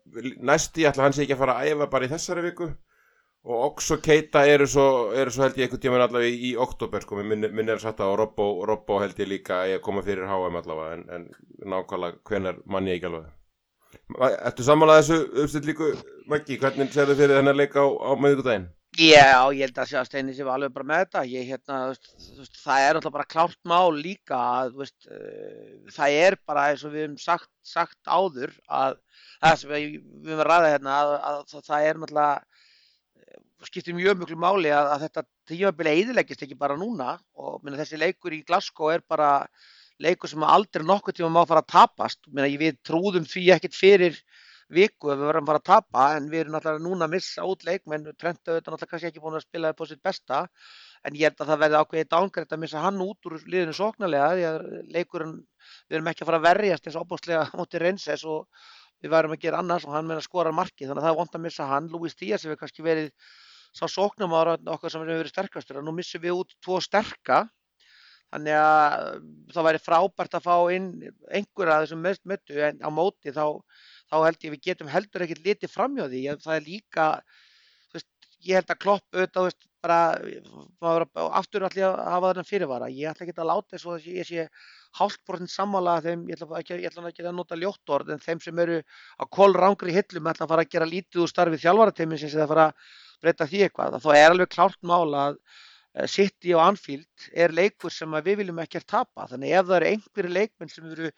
[0.42, 2.72] næsti, ætla hann sé ekki að fara að æfa bara í þessari viku
[3.48, 4.86] og Ox og Keita eru svo,
[5.18, 8.04] eru svo held ég einhvern tímann allavega í, í oktober sko, minn, minn er satt
[8.04, 11.72] á og Robbo, Robbo held ég líka að ég koma fyrir HM allavega en, en
[11.74, 13.32] nákvæmlega hvenar mann ég ekki alveg.
[14.32, 15.90] Ertu sammálað þessu uppstillíku,
[16.32, 18.70] Maggi, hvernig serðu fyrir þennan leik á, á meðvíkudaginn?
[19.00, 21.22] Já, ég held að að Steini sé alveg bara með þetta.
[21.32, 26.38] Ég, hérna, veist, það er alltaf bara klárt mál líka að veist, uh, það er
[26.46, 28.98] bara eins og við höfum sagt, sagt áður að
[29.42, 32.51] það sem við, að ræða hérna að, að, að það er eh,
[33.68, 38.00] skiptir mjög mjög máli að, að þetta tímabili eðileggist ekki bara núna og minna, þessi
[38.02, 39.32] leikur í Glasgow er bara
[40.02, 42.24] leikur sem aldrei nokkuð tíma má fara að tapast.
[42.30, 44.18] Minna, við trúðum því ekkert fyrir
[44.72, 47.66] viku ef við verðum bara að tapa en við erum náttúrulega núna að missa út
[47.68, 48.08] leikmenn.
[48.16, 50.42] Trent auðvitað náttúrulega kannski ekki búin að spila upp á sitt besta
[51.08, 54.30] en ég held að það verði ákveðið dángrætt að missa hann út úr liðinu sóknarlega
[54.38, 54.60] því að
[54.96, 55.36] leikurinn,
[55.90, 58.48] við erum ekki að fara að verjast eins opbúslega móti Reynsess og
[59.02, 61.38] við værum að gera annars og hann meina skora marki þannig að það er vond
[61.38, 63.10] að missa hann, Luis Díaz hefur kannski verið
[63.76, 67.46] sá sóknarmára okkar sem hefur verið sterkastur og nú missum við út tvo sterka.
[68.32, 69.08] Þannig að
[69.52, 70.92] það væri frábært að fá inn
[71.36, 73.60] einhverja af þessum möttu en á móti þá
[74.12, 77.08] þá held ég við getum heldur ekkert litið að það er líka
[77.96, 78.08] veist,
[78.44, 79.52] ég held að klopp auðvitað
[79.82, 82.90] aftur ég að hafa þennan fyrirvara.
[82.92, 84.48] Ég ætla ekki að láta þess að ég sé
[85.00, 88.60] hálfbrotinn sammála þeim, ég ætla ekki, ég ætla ekki að nota ljóttorð en þeim sem
[88.60, 88.82] eru
[89.18, 92.92] á kólrángri hillum ætla að fara að gera lítið úr starfið þjálfarateimins eða fara að
[93.22, 95.42] breyta því eitthvað þá er alveg klárt mála að
[96.08, 99.26] City og Anfield er leikur sem við viljum ekkert tapa.
[99.28, 101.10] Þannig ef það eru einhverju leikmenn sem eru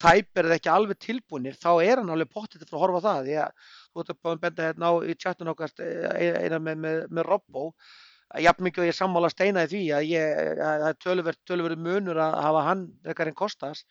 [0.00, 3.26] tæpir eða ekki alveg tilbúinir þá er hann alveg pottið fyrir að horfa það.
[3.26, 5.74] Því að þú ert að benda hérna á í chatun okkar
[6.16, 7.66] eina með, með, með Robbo.
[8.40, 10.10] Jafn mikið og ég sammála steina í því að
[10.62, 13.84] það er tölverð munur að hafa hann ekkar en kostas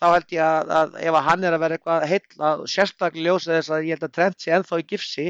[0.00, 3.56] þá held ég að, að ef að hann er að vera eitthvað heilla sérstaklega ljósið
[3.56, 5.26] þess að ég held að Trent sé ennþá í gifsi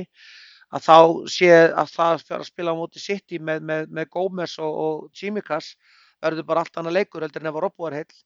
[0.71, 0.97] að þá
[1.37, 5.09] sé að það fyrir að spila á móti City með, með, með Gómez og, og
[5.14, 5.75] Tsimikas
[6.23, 8.21] verður bara allt annað leikur heldur en ef að Robbo er heill.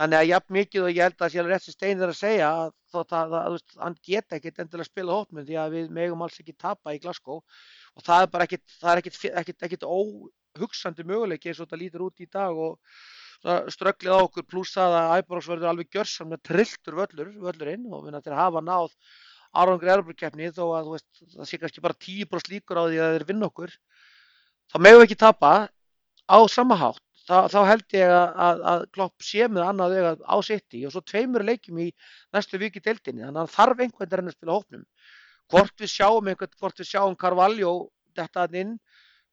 [0.00, 2.52] Þannig að jafn mikið og ég held að það rétt sem Stein er að segja
[2.62, 2.70] að
[3.00, 6.38] að, að, að hann geta ekkit endilega að spila hópminn því að við megum alls
[6.40, 11.68] ekki tapa í Glasgow og það er bara það er ekkit óhugsandi möguleiki eins og
[11.68, 12.78] þetta lítur út í dag og
[13.74, 18.04] strögglið á okkur pluss það að Æbrox verður alveg gjörsan með trilltur völlur, völlurinn og
[18.04, 18.92] við náttúrulega hafa náð
[19.52, 23.26] árangri erfurkeppni þó að veist, það sé kannski bara 10% líkur á því að þeir
[23.28, 23.72] vinna okkur
[24.72, 25.52] þá megum við ekki tapa
[26.28, 27.02] á sama hátt.
[27.22, 30.94] Þá, held ég að, að, að Klopp sé með annað auðvitað á sitt í og
[30.94, 31.84] svo tveimur leikjum í
[32.34, 34.82] næstu viki deildinni þannig að þarf einhvern veginn að spila hópnum.
[35.52, 37.72] Hvort við sjáum einhvern, hvort við sjáum Carvalho
[38.18, 38.74] þetta inn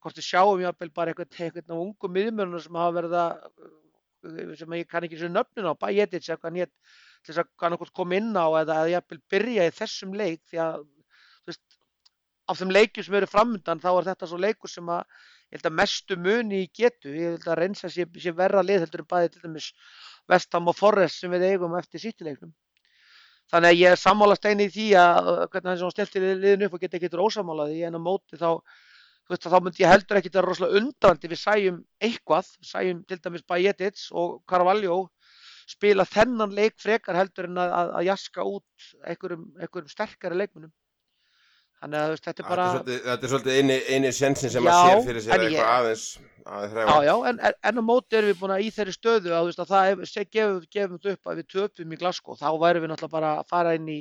[0.04, 4.76] hvort við sjáum jáfnvel bara einhvern, einhvern af ungum miðmjörnum sem hafa verið að sem
[4.78, 6.74] ég kann ekki svo nöfnin á Bajetic eða hvað hétt
[7.24, 10.62] til þess að kannakvæmt koma inn á eða að jafnvel byrja í þessum leik því
[10.66, 10.78] að
[11.50, 11.66] veist,
[12.50, 15.04] af þeim leikjum sem eru framöndan þá er þetta svo leikur sem að
[15.50, 17.12] ég held að mestu muni í getu.
[17.14, 19.70] Ég held að reynsa sé, sé verra lið heldur en bæði til dæmis
[20.30, 22.54] Vestham og Forrest sem við eigum eftir sýttileiknum
[23.50, 26.84] þannig að ég er sammálast eini í því að hvernig hann stelti liðin upp og
[26.84, 28.50] geta ekkert ósamálaði en á móti þá
[29.30, 33.20] veist, þá myndi ég heldur ekkert að vera rosalega undrandi við sæjum eitthvað, sæjum til
[33.24, 35.00] dæmis Bajetic og Carvalho
[35.70, 40.72] spila þennan leik frekar heldur en að, að, að jaska út einhverjum, einhverjum sterkari leikmunum
[41.80, 44.72] þannig að veist, þetta er bara Þetta er svolítið, svolítið eini, eini sensin sem Já,
[44.74, 46.06] að sér fyrir sér eitthvað ég- aðeins
[46.50, 49.36] aðeins já, já, en, en, en á móti erum við búin að í þeirri stöðu
[49.38, 52.40] að, veist, að það hef- gefum, gefum þetta upp að við töpum í Glasgow.
[52.40, 54.00] Þá værum við náttúrulega bara að fara inn í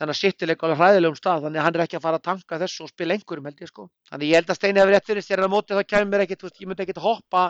[0.00, 2.84] þennan sittileik alveg hræðilegum stað þannig að hann er ekki að fara að tanka þessu
[2.84, 3.86] og spila einhverjum held ég sko.
[4.10, 6.60] Þannig ég held að Steini hefur rétt fyrir sér á móti þá kemur þú veist,
[6.60, 7.44] ég myndi ekkit hoppa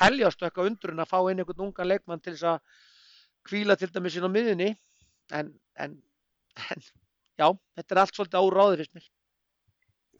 [0.00, 2.82] heljast og eitthvað undrun að fá inn einhvern ungan leikmann til þess að
[3.48, 4.70] kvíla til dæmis inn á miðunni
[5.38, 5.96] en, en,
[6.70, 6.84] en
[7.40, 9.10] já, þetta er allt svolítið áráði fyrst mér.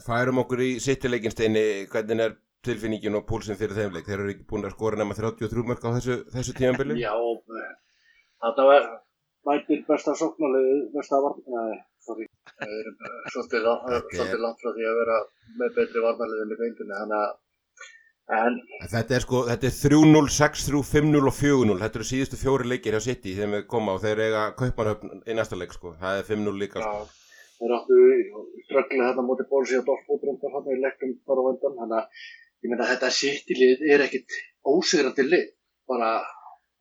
[0.05, 4.09] Færum okkur í sittileikinsteini, hvernig er tilfinningin og púlsinn fyrir þeim leik?
[4.09, 6.99] Þeir eru ekki búin að skora nema 33 mörg á þessu, þessu tímanbili?
[7.03, 7.15] Já,
[8.45, 8.89] þetta var
[9.49, 12.29] mætir besta sóknarlið, besta varnarlið, sorry,
[13.35, 15.21] svolítið langt frá því að vera
[15.61, 17.33] með betri varnarliðin í feindinu, þannig að
[18.33, 18.55] En,
[18.89, 22.97] þetta er sko, þetta er 3-0, 6-3, 5-0 og 4-0 þetta eru síðustu fjóri leikir
[22.97, 26.31] hjá City þegar við koma og þeir eiga kaupanhöfn í næsta leik sko, það er
[26.31, 27.03] 5-0 líka sko.
[27.05, 27.99] Já, þeir áttu
[28.65, 32.25] strögglega þetta mútið bólsi og Dortmund hann er leikum bara vendan, þannig að
[32.65, 34.41] ég meina þetta City-lið er ekkit
[34.73, 35.47] ósigrandi lið,
[35.93, 36.11] bara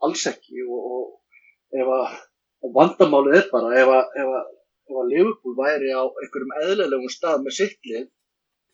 [0.07, 0.63] alls ekki.
[0.63, 4.51] Og, og ef að vandamálið er bara ef að, ef að,
[4.87, 8.07] ef að Liverpool væri á einhverjum eðlilegum stað með City-lið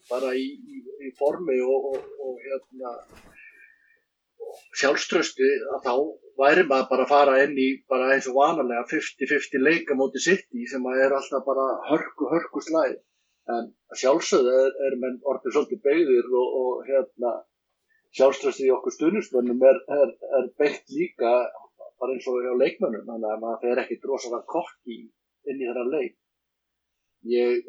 [0.09, 2.93] bara í, í, í formi og, og, og hérna,
[4.79, 5.93] sjálfströsti að þá
[6.39, 10.65] væri maður bara að fara inn í bara eins og vanalega 50-50 leika móti City
[10.71, 12.97] sem er alltaf bara hörku hörku slæð
[13.55, 13.69] en
[14.01, 17.33] sjálfsögðu er, er menn orðið svolítið beigðir og, og hérna
[18.17, 21.33] sjálfströsti í okkur stundismönnum er, er, er beitt líka
[21.99, 24.99] bara eins og hjá leikmönnum þannig að maður fer ekki drosalega kokki
[25.49, 26.15] inn í þennan leik.
[27.29, 27.67] Ég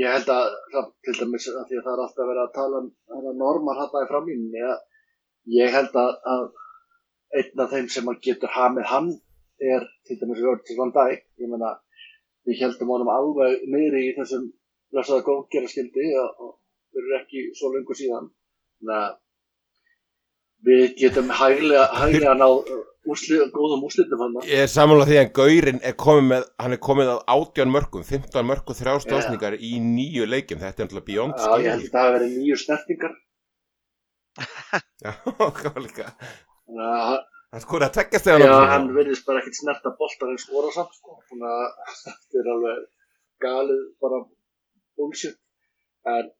[0.00, 0.54] ég held að,
[1.06, 4.10] til dæmis að því að það er alltaf verið að tala um normar hann í
[4.10, 4.64] framlýninni
[5.56, 6.46] ég held að, að
[7.40, 9.10] einn af þeim sem getur hamið hann
[9.74, 11.74] er til dæmis Rörtis van Dijk ég menna,
[12.48, 14.48] við heldum honum alveg niður í þessum
[14.90, 16.54] blessaða góðgerðarskildi og
[16.96, 18.30] erum ekki svo lengur síðan.
[18.80, 19.18] Þannig að
[20.66, 22.72] við getum hæglega, hæglega náð
[23.08, 26.82] úslið, góðum úslitum hann Ég er samanlega því að Gaurin er komið með hann er
[26.84, 29.66] komið að 18 mörgum 15 mörgum þrjástóðsningar yeah.
[29.66, 33.18] í nýju leikum þetta er beyond skil Já, ég held að það verið nýju snertingar.
[35.04, 35.12] Já,
[35.60, 36.10] hvað líka?
[37.50, 40.92] Hann skor að tekja stegan Já, hann verðist bara ekkert snerta boltar en skora samt
[40.94, 41.16] sko.
[41.30, 41.70] þannig að
[42.04, 42.82] þetta er alveg
[43.42, 44.20] galið bara
[45.00, 45.38] bullshit.
[46.10, 46.30] En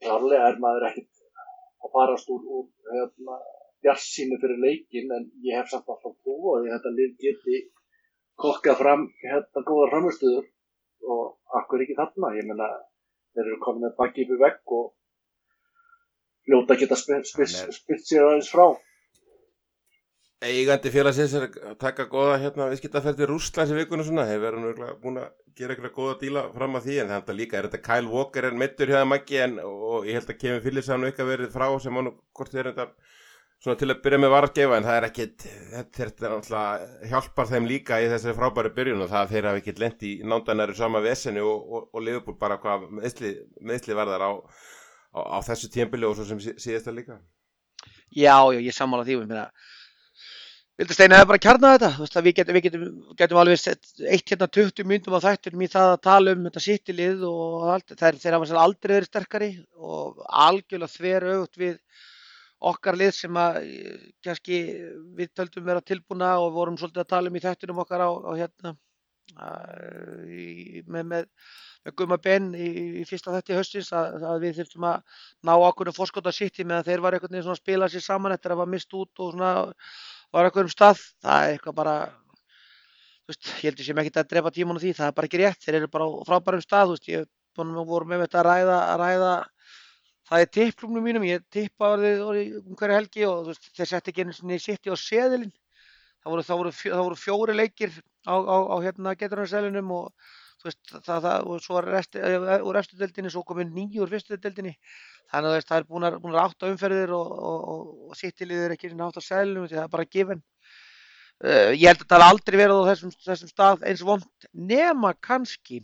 [0.00, 1.10] klarlega er maður ekkert
[1.84, 3.36] að farast úr, úr hérna,
[3.84, 7.60] bjarsínu fyrir leikin en ég hef samt alltaf trú og þetta lið geti
[8.40, 10.46] kokkað fram hérna góða framistöður
[11.14, 12.34] og akkur ekki þarna?
[12.38, 12.68] Ég menna
[13.34, 14.86] þeir eru komið með bakki upp í vegg og
[16.48, 18.66] hljóta geta spilt sér aðeins frá.
[20.40, 24.24] Eigandi félagsins er að taka goða hérna viðskiptaferði Rúslands í vikunum svona.
[24.28, 27.68] Hefur verið búin að gera eitthvað goða díla fram að því en þetta líka er
[27.68, 30.88] þetta Kyle Walker en mittur hjá það maggi en og ég held að kemur fylgis
[30.92, 32.86] hann eitthvað verið frá sem hann hvort þeir þetta
[33.60, 37.08] svona til að byrja með var að gefa en það er ekki þetta er náttúrulega
[37.10, 40.76] hjálpar þeim líka í þessari frábæri byrjun og það þeir hafa ekki lent í nándanæru
[40.78, 44.30] sama vesenu og, og, og liðbúl bara hvað meðsli, meðsli verðar á,
[45.12, 47.20] á, á þessu tímbili og svo sem síðast að líka.
[48.10, 49.20] Já, já, ég samála því
[50.80, 51.88] Vildur Steina hefur bara kjarnað þetta.
[52.00, 52.84] Veist, við getum, við getum,
[53.18, 53.64] getum alveg
[54.14, 57.92] eitt hérna 20 myndum á þættunum í það að tala um þetta sittilið og allt,
[58.00, 61.74] þeir hafa aldrei verið sterkari og algjörlega þver auðvut við
[62.60, 64.60] okkar lið sem að eh, kannski
[65.16, 68.32] við töldum vera tilbúna og vorum svolítið að tala um í þettunum okkar á, á
[68.36, 68.76] hérna
[70.26, 71.26] í, með, með,
[71.86, 72.68] með gumma benn í,
[73.00, 76.66] í fyrsta þetti höstins að, að við þurftum að ná okkur um fórskóta sitt í
[76.66, 79.34] meðan þeir var einhvern veginn að spila sér saman eftir að var mist út og
[79.34, 79.52] svona
[80.34, 81.94] var eitthvað um stað, það er eitthvað bara
[83.30, 85.62] veist, ég heldur sem ekki að drepa tíman á því, það er bara ekki rétt,
[85.64, 87.26] þeir eru bara frábærum stað, veist, ég
[87.60, 89.32] voru með þetta að ræða, að ræða
[90.30, 94.92] það er tipplumnum mínum, ég tippa um hverju helgi og þeir sett ekki einu sitti
[94.92, 95.52] á seðilinn.
[96.20, 97.94] Það voru, voru, það voru fjóri leikir
[98.28, 100.12] á, á, á hérna geturnarsælinum og
[100.64, 104.74] veist, það, það, og svo resti, eh, úr eftirdeldinni, svo komið nýjur úr fyrstudeldinni
[105.32, 108.74] þannig að það er búin að, búin að átta umferðir og, og, og sittilið er
[108.76, 110.42] ekki átt á sælinum, það er bara gefin.
[111.40, 115.80] Uh, ég held að það aldrei verið á þessum, þessum stað eins vond nema kannski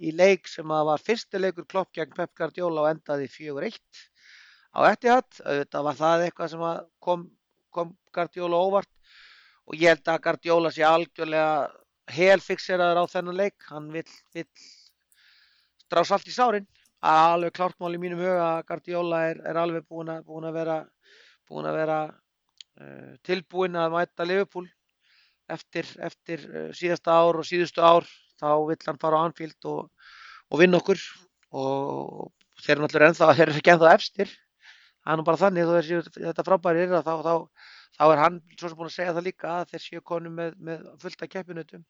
[0.00, 3.78] í leik sem að var fyrstileikur klopp gegn Pep Guardiola og endaði 4-1
[4.72, 5.28] á Etihad.
[5.40, 6.64] Þetta var það eitthvað sem
[7.04, 7.26] kom,
[7.74, 8.90] kom Guardiola óvart
[9.68, 11.52] og ég held að Guardiola sé algjörlega
[12.10, 13.58] helfixeraður á þennan leik.
[13.68, 14.48] Hann vill, vill
[15.84, 16.66] strá salt í sárin.
[17.00, 20.80] Alveg klártmál í mínum huga að Guardiola er, er alveg búin að, búin að vera,
[21.48, 24.66] búin að vera uh, tilbúin að mæta Liverpool
[25.50, 28.08] eftir, eftir uh, síðasta ár og síðustu ár
[28.40, 30.10] þá vill hann fara á Anfield og,
[30.50, 31.02] og vinna okkur.
[31.50, 32.30] Og
[32.60, 34.34] þeir eru náttúrulega ennþá, þeir eru ekki ennþá efstir.
[35.00, 38.20] Það er nú bara þannig, þú veist þetta frábæri er að þá, þá, þá er
[38.24, 41.28] hann svo sem búin að segja það líka að þeir séu konu með, með fullta
[41.30, 41.86] keppinutum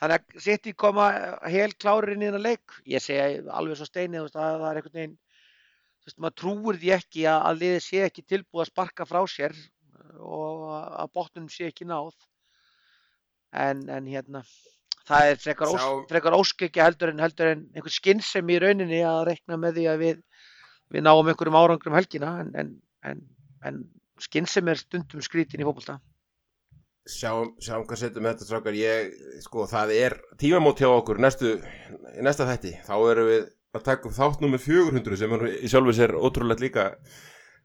[0.00, 1.06] þannig að sitt í koma
[1.48, 2.76] hel klárir inn í þennan leik.
[2.88, 6.92] Ég segja alveg svo steinið að það er einhvern veginn þú veist, maður trúir því
[6.98, 9.56] ekki að, að liðið sé ekki tilbúið að sparka frá sér
[10.20, 12.14] og að botnum sé ekki náð.
[13.56, 14.42] En, en hérna
[15.06, 19.00] það er frekar, ós, Sjá- frekar óskekja heldur en heldur en einhver skinnsem í rauninni
[19.06, 20.20] að rekna með því að við,
[20.96, 22.74] við náum einhverjum árangrum helgina en, en,
[23.06, 23.22] en,
[23.70, 23.80] en
[24.22, 25.98] skinnsem er stundum skrítin í fótbolta.
[27.06, 28.74] Sjáum, sjáum hvað setjum þetta strákar.
[28.74, 29.12] Ég,
[29.44, 31.52] sko, það er tímamót hjá okkur næstu,
[32.18, 32.72] næsta þætti.
[32.88, 33.44] Þá erum við
[33.76, 36.88] að taka upp þátt nummer 400 sem er í sjálfu sér ótrúlegt líka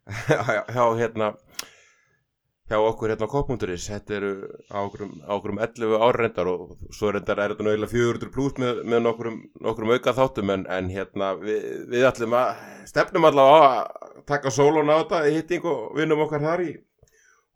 [0.76, 1.32] hjá hérna
[2.72, 4.32] hjá okkur hérna á Kopmunduris þetta eru
[4.72, 8.80] á okkurum, á okkurum 11 árendar og svo reyndar er þetta eiginlega 400 pluss með,
[8.88, 14.24] með nokkrum, auka þáttum en, en hérna við, við ætlum að stefnum allavega á að
[14.32, 16.72] taka sólun á þetta í hitting og vinnum okkar þar í.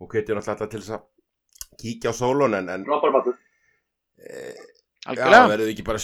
[0.03, 1.05] Og hvetjum alltaf til þess að
[1.79, 2.83] kíkja á sólun en, en
[5.05, 5.21] Rábarmatur.
[5.21, 5.99] Já, algjörlega verðum við ekki bara,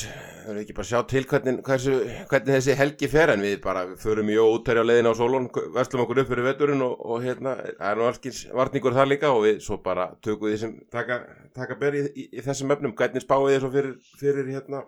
[0.45, 1.93] verðum við ekki bara sjá til hvernig, hversu,
[2.29, 6.03] hvernig þessi helgi fer en við bara förum í óutæri á leiðin á Solon, verslum
[6.03, 9.41] okkur upp fyrir veturinn og, og hérna, það er nú allskins varningur þar líka og
[9.47, 11.17] við svo bara tökum því sem taka,
[11.57, 14.83] taka beri í, í, í þessum efnum, hvernig spáum við svo fyrir, fyrir hérna,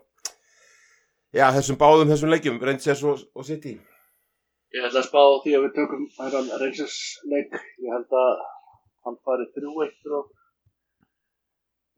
[1.33, 3.73] já, þessum báðum þessum leikjum, Rangers og, og City.
[4.73, 6.99] Ég ætla að spá því að við tökum hægan Rangers
[7.29, 7.57] leik.
[7.81, 8.45] Ég held að
[9.05, 10.39] hann fari 3-1 fyrir okkur.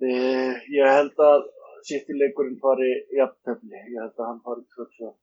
[0.03, 1.45] Eh, Ég held að
[1.85, 3.77] City leikurinn fari jafntefni.
[3.93, 5.13] Ég held að hann fari 2-2.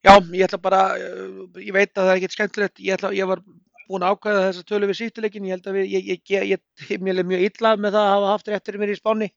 [0.00, 3.28] Já, ég ætla bara, uh, ég veit að það er ekkert skemmtilegt, ég, ætla, ég
[3.28, 3.42] var
[3.90, 7.26] búin að ákvæða þessa tölu við sýttileikin, ég held að við, ég, ég, ég, leið
[7.28, 9.28] mjög illa með það að hafa haft réttir mér í spáni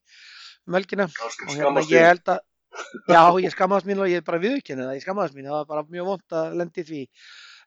[0.64, 2.44] um helgina og hérna ég held að,
[3.12, 5.86] já, ég skammaðast mín og ég bara viðurkenni það, ég skammaðast mín, það var bara
[5.98, 7.02] mjög vont að lendi því.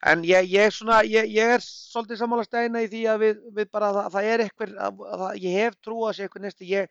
[0.04, 3.70] En ég, ég, svona, ég, ég er svolítið sammála steina í því að við, við
[3.72, 6.90] bara, það, það er eitthvað, að, að, ég hef trú að sé eitthvað næstu, ég,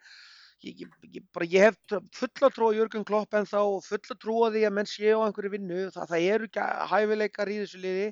[0.66, 1.76] hef
[2.16, 5.26] fulla trú á Jörgen Klopp en þá fulla trú á því að menn séu á
[5.28, 8.08] einhverju vinnu, það, það eru ekki hæfileikar í þessu liði,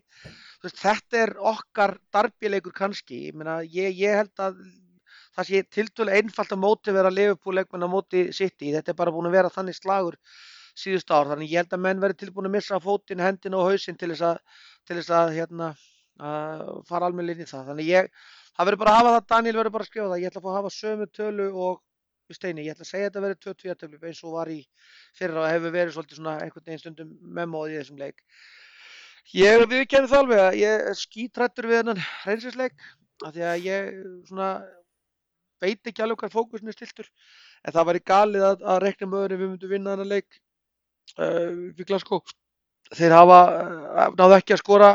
[0.61, 4.59] veist, þetta er okkar darbjuleikur kannski, meina, ég, held að
[5.33, 9.13] það sé tiltölu einfalt að móti vera Liverpool leikmenn á móti City, þetta er bara
[9.15, 10.19] búin að vera þannig slagur
[10.77, 13.97] síðust ár, þannig ég held að menn verði tilbúin að missa fótinn, hendina og hausinn
[13.97, 14.39] til þess að,
[14.87, 15.71] til þess að hérna,
[16.19, 18.11] að fara almennilega inn í það, þannig ég,
[18.53, 20.51] það verður bara að hafa það, Daniel verður bara að það, ég ætla að fá
[20.51, 21.79] að hafa sömu tölu og
[22.29, 24.59] við Steini, ég ætla að segja að þetta verður 22 töflu eins og var í
[25.17, 28.23] fyrra og hefur verið svolítið svona einhvern veginn stundum memóð í þessum leik.
[29.33, 32.87] Ég viðkenni það alveg að ég er skítrættur við hennan reynsisleik
[33.23, 33.91] af því að ég
[34.29, 34.49] svona
[35.63, 37.09] veit ekki alveg hvað fókusin er stiltur
[37.63, 40.39] en það væri galið að, að rekna öðru við myndum vinna hennan leik
[41.17, 41.71] uh,
[42.91, 44.89] þeir hafa uh, náðu ekki að skora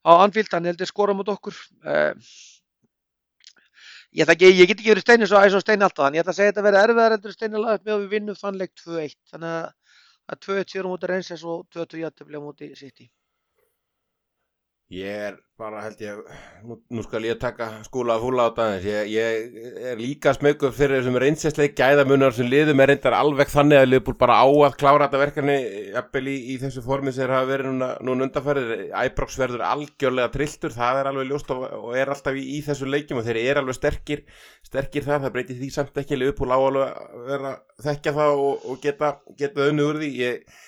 [0.00, 1.56] á Anfield, hann heldur skora mot okkur.
[1.84, 2.14] Uh,
[4.16, 6.34] ég, ekki, ég get ekki verið stein eins og, og stein alltaf þannig ég ætla
[6.34, 8.60] að segja að þetta verði erfiðar endur stein að laga með að við vinnum þann
[8.60, 9.68] leik 2-1 þannig að
[10.30, 13.08] að 2-1 sér á móti reynsins og 2-2 jættefli á móti City
[14.90, 16.16] Ég er bara held ég,
[16.66, 20.72] nú, nú skal ég taka skúla að fúla á aðeins, ég, ég er líka smöggur
[20.74, 24.74] fyrir þessum reynsesleik gæðamunar sem liðum er reyndar alveg þannig að liðbúl bara á að
[24.80, 25.56] klára þetta verkefni
[25.92, 28.72] jafnvel í, í þessu formi sem hafa verið núna, núna undanfærið,
[29.04, 32.88] Æbroks verður algjörlega trilltur, það er alveg ljóst og, og er alltaf í, í þessu
[32.90, 34.24] leikjum og þeir eru alveg sterkir,
[34.66, 36.80] sterkir þar, það breytir því samt ekki liðbúl á að
[37.30, 37.54] vera
[37.86, 40.66] þekkja það og, og geta, geta unnið úr því, ég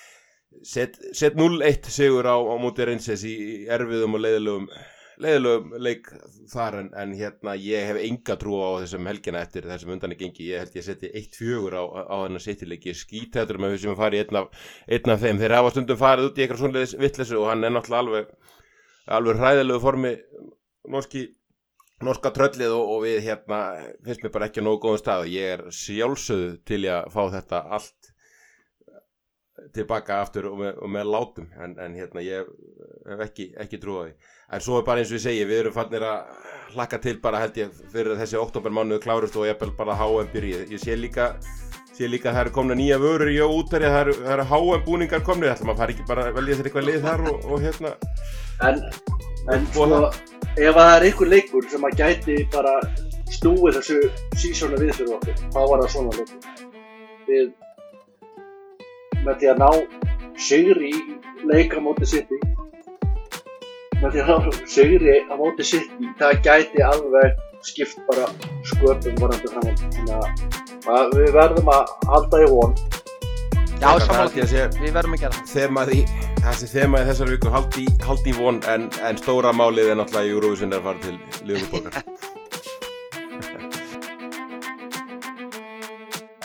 [0.63, 3.35] Set, set 0-1 sigur á, á móti reynsess í
[3.71, 4.67] erfiðum og leiðilegum,
[5.23, 6.07] leiðilegum leik
[6.53, 10.47] þar en, en hérna ég hef enga trú á þessum helgina eftir þessum undan gengi,
[10.53, 12.45] ég held ég seti 1-4 á, á þennan
[13.03, 16.01] skýt þetta með þessum að fara í einn af, einn af þeim, þeir hafa stundum
[16.01, 18.33] farið út í eitthvað svonleiðis vittlesu og hann er náttúrulega alveg,
[19.19, 20.17] alveg hræðilegu formi
[20.93, 21.27] norski
[22.03, 23.59] norska tröllið og, og við hérna
[24.05, 25.25] finnst mér bara ekki á nógu góðum stað.
[25.25, 28.02] Og ég er sjálfsögðu til að fá þetta allt
[29.75, 31.49] tilbaka aftur og með, og með látum.
[31.63, 32.49] En, en hérna ég
[33.09, 34.13] hef ekki, ekki trúið
[34.53, 37.41] en svo er bara eins og ég segi við erum fannir að hlakka til bara
[37.41, 41.31] held ég fyrir þessi oktobermánuðu klárust og ég er bara HM byrji ég sé líka,
[41.97, 44.47] sé líka að það eru komna nýja vörur í og útæri það eru, það eru
[44.51, 47.49] HM búningar komni ætlum að fara ekki bara að velja þér eitthvað lið þar og,
[47.49, 47.95] og hérna.
[48.69, 48.79] En,
[49.55, 49.89] en sko,
[50.53, 52.77] ef að það er einhver leikur sem að gæti bara
[53.33, 53.99] snúið þessu
[54.37, 56.51] sísónu við fyrir okkur, þá var það svona leikur.
[57.23, 57.53] Við,
[59.25, 59.69] með því að ná
[60.47, 61.01] sigri í
[61.51, 62.39] leika móti City,
[64.01, 68.25] með því að ná sigri á móti City, það gæti alveg skipt bara
[68.67, 69.69] sköpum vorandi fram.
[69.95, 72.75] Þannig að- að við verðum að halda í von.
[73.83, 76.01] Já, sé- við verðum að gera það þemað í
[76.43, 80.31] þessi þemað í þessari viku haldi, haldi í von en, en stóra málið er náttúrulega
[80.35, 81.17] Eurovision er að fara til
[81.47, 82.03] Liðurborgar